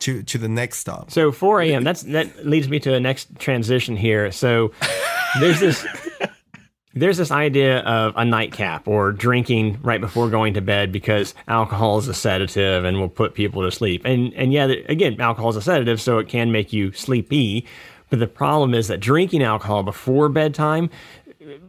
to 0.00 0.22
to 0.22 0.38
the 0.38 0.48
next 0.48 0.78
stop. 0.78 1.10
So 1.10 1.32
4 1.32 1.62
a.m. 1.62 1.84
That's 1.84 2.02
that 2.02 2.46
leads 2.46 2.68
me 2.68 2.78
to 2.80 2.94
a 2.94 3.00
next 3.00 3.38
transition 3.38 3.96
here. 3.96 4.30
So 4.30 4.72
there's 5.40 5.60
this 5.60 5.86
there's 6.94 7.16
this 7.16 7.30
idea 7.30 7.80
of 7.80 8.14
a 8.16 8.24
nightcap 8.24 8.88
or 8.88 9.12
drinking 9.12 9.78
right 9.82 10.00
before 10.00 10.28
going 10.30 10.54
to 10.54 10.60
bed 10.60 10.90
because 10.90 11.34
alcohol 11.46 11.98
is 11.98 12.08
a 12.08 12.14
sedative 12.14 12.84
and 12.84 12.98
will 12.98 13.08
put 13.08 13.34
people 13.34 13.62
to 13.62 13.70
sleep. 13.70 14.02
And 14.04 14.32
and 14.34 14.52
yeah, 14.52 14.66
again, 14.88 15.20
alcohol 15.20 15.50
is 15.50 15.56
a 15.56 15.62
sedative, 15.62 16.00
so 16.00 16.18
it 16.18 16.28
can 16.28 16.52
make 16.52 16.72
you 16.72 16.92
sleepy. 16.92 17.66
But 18.10 18.18
the 18.18 18.26
problem 18.26 18.74
is 18.74 18.88
that 18.88 19.00
drinking 19.00 19.42
alcohol 19.42 19.82
before 19.82 20.28
bedtime 20.28 20.90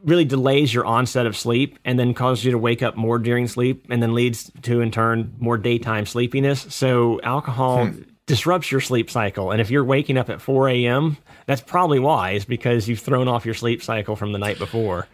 really 0.03 0.25
delays 0.25 0.73
your 0.73 0.85
onset 0.85 1.25
of 1.25 1.37
sleep 1.37 1.79
and 1.85 1.99
then 1.99 2.13
causes 2.13 2.43
you 2.43 2.51
to 2.51 2.57
wake 2.57 2.81
up 2.81 2.97
more 2.97 3.19
during 3.19 3.47
sleep 3.47 3.85
and 3.89 4.01
then 4.01 4.13
leads 4.13 4.51
to 4.63 4.81
in 4.81 4.91
turn 4.91 5.33
more 5.39 5.57
daytime 5.57 6.05
sleepiness. 6.05 6.65
So 6.69 7.21
alcohol 7.21 7.87
hmm. 7.87 8.01
disrupts 8.25 8.71
your 8.71 8.81
sleep 8.81 9.09
cycle. 9.09 9.51
And 9.51 9.61
if 9.61 9.69
you're 9.69 9.85
waking 9.85 10.17
up 10.17 10.29
at 10.29 10.41
4 10.41 10.69
a.m 10.69 11.17
that's 11.49 11.61
probably 11.61 11.97
why 11.97 12.33
is 12.33 12.45
because 12.45 12.87
you've 12.87 12.99
thrown 12.99 13.27
off 13.27 13.43
your 13.43 13.55
sleep 13.55 13.81
cycle 13.81 14.15
from 14.15 14.33
the 14.33 14.37
night 14.37 14.59
before 14.59 15.07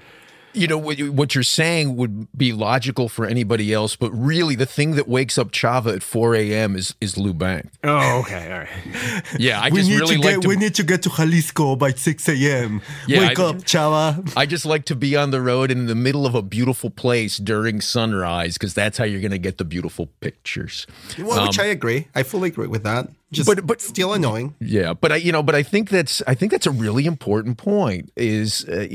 you 0.56 0.68
know 0.68 0.78
what, 0.78 0.98
you- 0.98 1.12
what 1.12 1.36
you're 1.36 1.44
saying 1.44 1.96
would 1.98 2.28
be 2.38 2.54
logical 2.54 3.10
for 3.10 3.26
anybody 3.26 3.74
else, 3.74 3.96
but 3.96 4.12
really 4.12 4.56
the 4.56 4.66
thing 4.66 4.96
that 4.96 5.08
wakes 5.08 5.38
up 5.38 5.52
Chava 5.52 5.96
at 5.96 6.04
4 6.04 6.36
a.m. 6.36 6.76
is 6.76 6.96
is 7.02 7.18
Lou 7.18 7.34
Bank. 7.34 7.70
Oh, 7.84 8.20
okay, 8.22 8.52
all 8.52 8.60
right. 8.60 9.24
Yeah, 9.40 9.60
I 9.62 9.70
we 9.70 9.80
just 9.80 9.90
need 9.90 10.00
really 10.00 10.16
to 10.16 10.22
like 10.22 10.36
get 10.36 10.42
to. 10.44 10.48
we 10.50 10.56
need 10.56 10.76
to 10.76 10.84
get 10.84 11.04
to 11.04 11.10
Jalisco 11.10 11.76
by 11.76 11.92
6 11.92 12.30
a.m. 12.30 12.82
Yeah, 13.08 13.28
Wake 13.28 13.40
I- 13.40 13.44
up, 13.44 13.56
Chava. 13.58 14.34
I 14.38 14.46
just 14.46 14.66
like 14.66 14.86
to 14.86 14.96
be 14.96 15.16
on 15.16 15.32
the 15.32 15.42
road 15.42 15.72
in 15.72 15.86
the 15.88 15.96
middle 15.96 16.26
of 16.26 16.36
a 16.36 16.42
beautiful 16.42 16.90
place 16.90 17.38
during 17.38 17.82
sunrise 17.82 18.54
because 18.58 18.74
that's 18.74 18.98
how 18.98 19.04
you're 19.06 19.22
going 19.22 19.32
to 19.32 19.38
get 19.38 19.58
the 19.58 19.66
beautiful 19.66 20.08
pictures. 20.22 20.88
Well, 21.20 21.48
which 21.48 21.60
um, 21.60 21.66
I 21.66 21.70
agree. 21.70 22.08
I 22.16 22.24
fully 22.24 22.50
agree 22.50 22.68
with 22.68 22.84
that. 22.84 23.10
Just 23.36 23.48
But- 23.48 23.66
but- 23.68 23.82
still 23.82 24.14
annoying. 24.14 24.56
Yeah, 24.60 24.94
but 24.94 25.12
I, 25.12 25.16
you 25.18 25.32
know, 25.32 25.44
but 25.44 25.56
I 25.56 25.64
think 25.64 25.90
that's 25.90 26.22
I 26.26 26.34
think 26.34 26.52
that's 26.52 26.66
a 26.68 26.72
really 26.72 27.06
important 27.06 27.58
point. 27.58 28.12
Is 28.16 28.66
uh, 28.66 28.88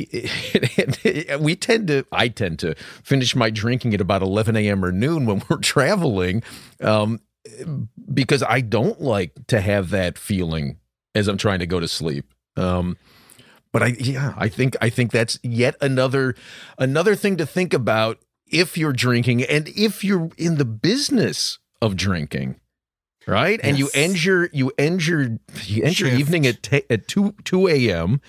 we 1.40 1.56
tend 1.56 1.88
to 1.88 2.04
I 2.12 2.28
tend 2.28 2.58
to 2.60 2.74
finish 3.02 3.34
my 3.36 3.50
drinking 3.50 3.94
at 3.94 4.00
about 4.00 4.22
11 4.22 4.56
a.m. 4.56 4.84
or 4.84 4.92
noon 4.92 5.26
when 5.26 5.42
we're 5.48 5.58
traveling, 5.58 6.42
um, 6.82 7.20
because 8.12 8.42
I 8.42 8.60
don't 8.60 9.00
like 9.00 9.32
to 9.48 9.60
have 9.60 9.90
that 9.90 10.18
feeling 10.18 10.78
as 11.14 11.28
I'm 11.28 11.36
trying 11.38 11.58
to 11.60 11.66
go 11.66 11.80
to 11.80 11.88
sleep. 11.88 12.32
Um, 12.56 12.96
but 13.72 13.82
I 13.82 13.86
yeah, 13.98 14.34
I 14.36 14.48
think 14.48 14.76
I 14.80 14.90
think 14.90 15.12
that's 15.12 15.38
yet 15.42 15.76
another 15.80 16.34
another 16.78 17.14
thing 17.14 17.36
to 17.36 17.46
think 17.46 17.72
about 17.72 18.18
if 18.46 18.76
you're 18.76 18.92
drinking 18.92 19.42
and 19.44 19.68
if 19.68 20.02
you're 20.02 20.30
in 20.36 20.56
the 20.56 20.64
business 20.64 21.58
of 21.80 21.96
drinking 21.96 22.56
right? 23.30 23.60
And 23.62 23.78
you 23.78 23.88
end 23.94 24.24
your 24.24 24.48
you 24.52 24.72
end 24.76 25.06
your 25.06 25.38
you 25.64 25.82
end 25.82 26.00
your 26.00 26.10
evening 26.10 26.46
at 26.46 26.62
ta 26.62 26.78
at 26.90 27.08
two 27.08 27.34
two 27.44 27.68
a.m. 27.68 28.20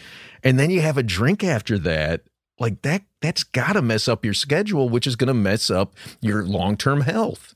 and 0.44 0.60
then 0.60 0.70
you 0.70 0.82
have 0.82 0.98
a 0.98 1.04
drink 1.04 1.44
after 1.44 1.78
that. 1.80 2.22
Like 2.60 2.84
that, 2.84 3.02
that's 3.22 3.44
got 3.44 3.74
to 3.74 3.82
mess 3.82 4.08
up 4.08 4.24
your 4.24 4.36
schedule, 4.36 4.88
which 4.88 5.08
is 5.08 5.16
going 5.16 5.30
to 5.30 5.34
mess 5.34 5.72
up 5.72 5.96
your 6.22 6.46
long 6.46 6.78
term 6.78 7.02
health. 7.02 7.56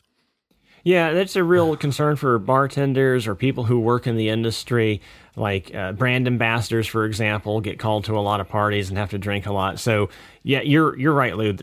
Yeah, 0.84 1.13
that's 1.13 1.36
a 1.36 1.43
real 1.43 1.75
concern 1.75 2.15
for 2.15 2.38
bartenders 2.38 3.25
or 3.25 3.34
people 3.34 3.63
who 3.63 3.79
work 3.79 4.05
in 4.05 4.17
the 4.17 4.29
industry. 4.29 5.01
Like 5.36 5.73
uh, 5.73 5.93
brand 5.93 6.27
ambassadors, 6.27 6.88
for 6.88 7.05
example, 7.05 7.60
get 7.60 7.79
called 7.79 8.05
to 8.05 8.17
a 8.17 8.21
lot 8.21 8.39
of 8.39 8.47
parties 8.47 8.89
and 8.89 8.97
have 8.97 9.10
to 9.10 9.17
drink 9.17 9.47
a 9.47 9.51
lot. 9.51 9.79
So, 9.79 10.10
yeah, 10.43 10.62
you're 10.62 10.97
you're 10.97 11.13
right, 11.13 11.36
Lou. 11.36 11.58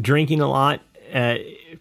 Drinking 0.00 0.40
a 0.40 0.48
lot, 0.48 0.80
uh, 1.12 1.36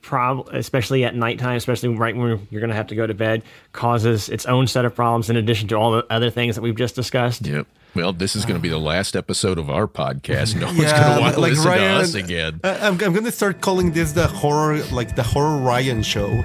prob- 0.05 0.47
especially 0.53 1.03
at 1.03 1.15
nighttime, 1.15 1.57
especially 1.57 1.89
right 1.89 2.15
when 2.15 2.47
you're 2.51 2.61
going 2.61 2.69
to 2.69 2.75
have 2.75 2.87
to 2.87 2.95
go 2.95 3.05
to 3.07 3.13
bed, 3.13 3.43
causes 3.73 4.29
its 4.29 4.45
own 4.45 4.67
set 4.67 4.85
of 4.85 4.95
problems. 4.95 5.29
In 5.29 5.35
addition 5.35 5.67
to 5.69 5.75
all 5.75 5.91
the 5.91 6.05
other 6.09 6.29
things 6.29 6.55
that 6.55 6.61
we've 6.61 6.75
just 6.75 6.95
discussed. 6.95 7.45
Yep. 7.45 7.67
Well, 7.95 8.11
this 8.13 8.35
is 8.35 8.43
going 8.45 8.57
to 8.57 8.61
be 8.61 8.67
the 8.69 8.77
last 8.77 9.15
episode 9.15 9.57
of 9.57 9.69
our 9.69 9.87
podcast. 9.87 10.59
No 10.59 10.67
one's 10.67 10.77
going 10.79 11.15
to 11.15 11.21
want 11.21 11.35
to 11.35 11.41
like 11.41 11.51
listen 11.51 11.65
Ryan- 11.65 11.97
to 11.97 12.03
us 12.03 12.13
again. 12.13 12.59
I- 12.63 12.87
I'm, 12.87 13.01
I'm 13.01 13.13
gonna 13.13 13.31
start 13.31 13.61
calling 13.61 13.91
this 13.91 14.11
the 14.11 14.27
horror, 14.27 14.83
like 14.91 15.15
the 15.15 15.23
horror 15.23 15.57
Ryan 15.57 16.03
show. 16.03 16.43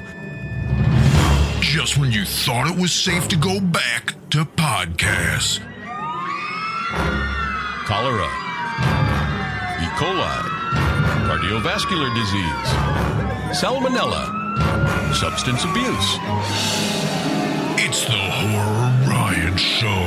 Just 1.61 1.99
when 1.99 2.11
you 2.13 2.25
thought 2.25 2.71
it 2.71 2.81
was 2.81 2.93
safe 2.93 3.29
to 3.29 3.37
go 3.37 3.61
back 3.61 4.15
to 4.31 4.45
podcasts. 4.45 5.61
cholera, 7.87 8.27
E. 9.83 9.87
coli, 9.99 10.60
cardiovascular 11.31 12.13
disease, 12.13 12.71
salmonella, 13.55 14.27
substance 15.15 15.63
abuse. 15.63 16.19
It's 17.79 18.05
the 18.05 18.19
Horror 18.19 18.91
Ryan 19.07 19.57
Show. 19.57 20.03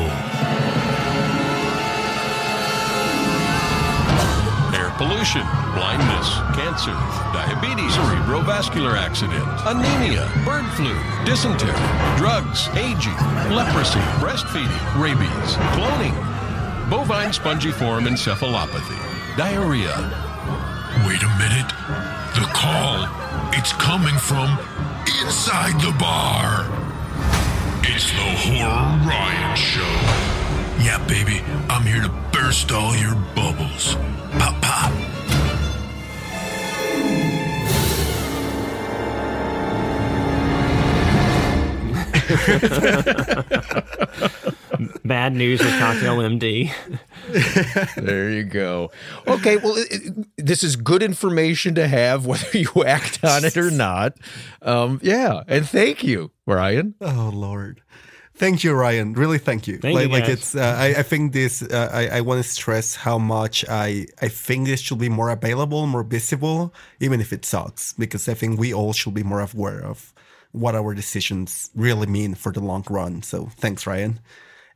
air 4.75 4.91
pollution, 4.97 5.47
blindness, 5.71 6.27
cancer, 6.59 6.91
diabetes, 7.31 7.93
cerebrovascular 7.95 8.97
accident, 8.97 9.47
anemia, 9.65 10.29
bird 10.43 10.65
flu, 10.75 10.93
dysentery, 11.23 11.71
drugs, 12.17 12.67
aging, 12.75 13.15
leprosy, 13.55 14.03
breastfeeding, 14.19 15.01
rabies, 15.01 15.55
cloning, 15.71 16.19
bovine 16.89 17.31
spongiform 17.31 18.09
encephalopathy, 18.09 19.38
diarrhea. 19.38 20.32
Wait 21.05 21.21
a 21.21 21.31
minute. 21.37 21.69
The 22.35 22.47
call. 22.53 23.07
It's 23.53 23.73
coming 23.73 24.17
from 24.17 24.57
inside 25.21 25.79
the 25.81 25.95
bar. 25.99 26.65
It's 27.83 28.09
the 28.11 28.29
Horror 28.43 29.07
Ryan 29.07 29.55
Show. 29.55 29.93
Yeah, 30.83 31.03
baby, 31.07 31.41
I'm 31.69 31.83
here 31.83 32.01
to 32.01 32.09
burst 32.31 32.71
all 32.71 32.95
your 32.95 33.15
bubbles. 33.35 33.95
Pop, 34.39 34.61
pop. 34.61 35.22
Bad 45.05 45.33
news 45.33 45.59
with 45.59 45.77
Cocktail 45.79 46.17
MD. 46.17 46.71
There 47.97 48.31
you 48.31 48.43
go. 48.43 48.91
Okay, 49.27 49.57
well, 49.57 49.75
it, 49.77 49.88
it- 49.91 50.27
this 50.38 50.63
is 50.63 50.75
good 50.75 51.03
information 51.03 51.75
to 51.75 51.88
have, 51.88 52.25
whether 52.25 52.57
you 52.57 52.69
act 52.86 53.23
on 53.23 53.45
it 53.45 53.55
or 53.57 53.71
not. 53.71 54.17
Um, 54.62 54.99
yeah, 55.03 55.43
and 55.47 55.67
thank 55.67 56.03
you, 56.03 56.31
Ryan. 56.45 56.95
Oh 57.01 57.31
Lord, 57.33 57.81
thank 58.36 58.63
you, 58.63 58.73
Ryan. 58.73 59.13
Really, 59.13 59.38
thank 59.38 59.67
you. 59.67 59.77
Thank 59.77 59.95
like, 59.95 60.07
you, 60.07 60.12
like 60.13 60.23
guys. 60.25 60.33
it's. 60.33 60.55
Uh, 60.55 60.75
I, 60.77 60.99
I 60.99 61.03
think 61.03 61.33
this. 61.33 61.62
Uh, 61.62 61.89
I, 61.91 62.17
I 62.17 62.21
want 62.21 62.43
to 62.43 62.49
stress 62.49 62.95
how 62.95 63.17
much 63.17 63.63
I. 63.69 64.07
I 64.21 64.27
think 64.27 64.67
this 64.67 64.79
should 64.81 64.99
be 64.99 65.09
more 65.09 65.29
available, 65.29 65.86
more 65.88 66.03
visible, 66.03 66.73
even 66.99 67.21
if 67.21 67.31
it 67.33 67.45
sucks, 67.45 67.93
because 67.93 68.27
I 68.27 68.33
think 68.33 68.59
we 68.59 68.73
all 68.73 68.93
should 68.93 69.13
be 69.13 69.23
more 69.23 69.41
aware 69.41 69.83
of 69.83 70.12
what 70.53 70.75
our 70.75 70.93
decisions 70.93 71.69
really 71.75 72.07
mean 72.07 72.35
for 72.35 72.51
the 72.51 72.61
long 72.61 72.85
run. 72.89 73.21
So 73.21 73.49
thanks, 73.57 73.85
Ryan. 73.85 74.19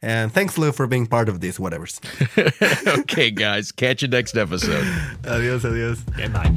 And 0.01 0.31
thanks, 0.31 0.57
Lou, 0.57 0.71
for 0.71 0.85
being 0.85 1.07
part 1.07 1.27
of 1.27 1.39
this, 1.39 1.59
whatever's. 1.59 1.99
okay, 2.87 3.31
guys, 3.31 3.71
catch 3.71 4.01
you 4.03 4.07
next 4.07 4.37
episode. 4.37 4.85
adios, 5.25 5.65
adios. 5.65 6.01
Goodbye. 6.01 6.53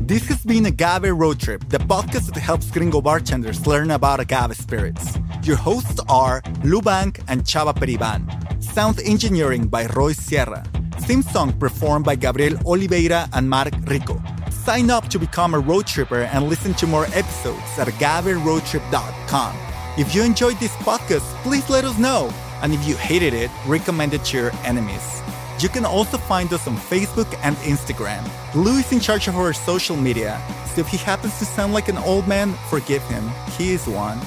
This 0.00 0.26
has 0.28 0.44
been 0.44 0.66
Agave 0.66 1.16
Road 1.16 1.38
Trip, 1.40 1.66
the 1.68 1.78
podcast 1.78 2.34
that 2.34 2.40
helps 2.40 2.70
gringo 2.70 3.00
bartenders 3.00 3.66
learn 3.66 3.90
about 3.90 4.20
agave 4.20 4.56
spirits. 4.56 5.16
Your 5.44 5.56
hosts 5.56 6.00
are 6.08 6.42
Lou 6.62 6.82
Bank 6.82 7.20
and 7.28 7.44
Chava 7.44 7.74
Periban. 7.74 8.62
Sound 8.62 9.00
engineering 9.04 9.68
by 9.68 9.86
Roy 9.86 10.12
Sierra. 10.12 10.64
Theme 11.00 11.22
song 11.22 11.52
performed 11.52 12.04
by 12.04 12.16
Gabriel 12.16 12.58
Oliveira 12.66 13.28
and 13.32 13.48
Mark 13.48 13.72
Rico. 13.86 14.20
Sign 14.64 14.88
up 14.88 15.08
to 15.08 15.18
become 15.18 15.52
a 15.52 15.58
road 15.58 15.86
tripper 15.86 16.22
and 16.22 16.48
listen 16.48 16.72
to 16.74 16.86
more 16.86 17.04
episodes 17.12 17.78
at 17.78 17.86
agaveroadtrip.com. 17.86 19.56
If 19.98 20.14
you 20.14 20.22
enjoyed 20.24 20.56
this 20.58 20.74
podcast, 20.76 21.20
please 21.42 21.68
let 21.68 21.84
us 21.84 21.98
know. 21.98 22.32
And 22.62 22.72
if 22.72 22.88
you 22.88 22.96
hated 22.96 23.34
it, 23.34 23.50
recommend 23.66 24.14
it 24.14 24.24
to 24.24 24.38
your 24.38 24.52
enemies. 24.64 25.20
You 25.58 25.68
can 25.68 25.84
also 25.84 26.16
find 26.16 26.50
us 26.50 26.66
on 26.66 26.76
Facebook 26.78 27.30
and 27.42 27.54
Instagram. 27.56 28.24
Lou 28.54 28.78
is 28.78 28.90
in 28.90 29.00
charge 29.00 29.28
of 29.28 29.36
our 29.36 29.52
social 29.52 29.96
media, 29.96 30.40
so 30.74 30.80
if 30.80 30.88
he 30.88 30.96
happens 30.96 31.38
to 31.40 31.44
sound 31.44 31.74
like 31.74 31.88
an 31.88 31.98
old 31.98 32.26
man, 32.26 32.54
forgive 32.70 33.02
him. 33.02 33.30
He 33.58 33.72
is 33.72 33.86
one. 33.86 34.18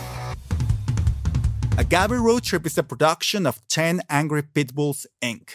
Agave 1.80 2.12
Road 2.12 2.44
Trip 2.44 2.64
is 2.68 2.78
a 2.78 2.84
production 2.84 3.48
of 3.48 3.68
10 3.70 4.02
Angry 4.08 4.44
Pitbulls, 4.44 5.08
Inc. 5.20 5.50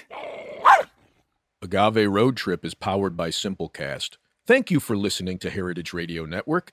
Agave 1.63 2.11
Road 2.11 2.37
Trip 2.37 2.65
is 2.65 2.75
powered 2.75 3.17
by 3.17 3.31
Simplecast. 3.31 4.17
Thank 4.45 4.73
you 4.73 4.81
for 4.81 4.97
listening 4.97 5.39
to 5.39 5.51
Heritage 5.51 5.93
Radio 5.93 6.27
Network. 6.27 6.73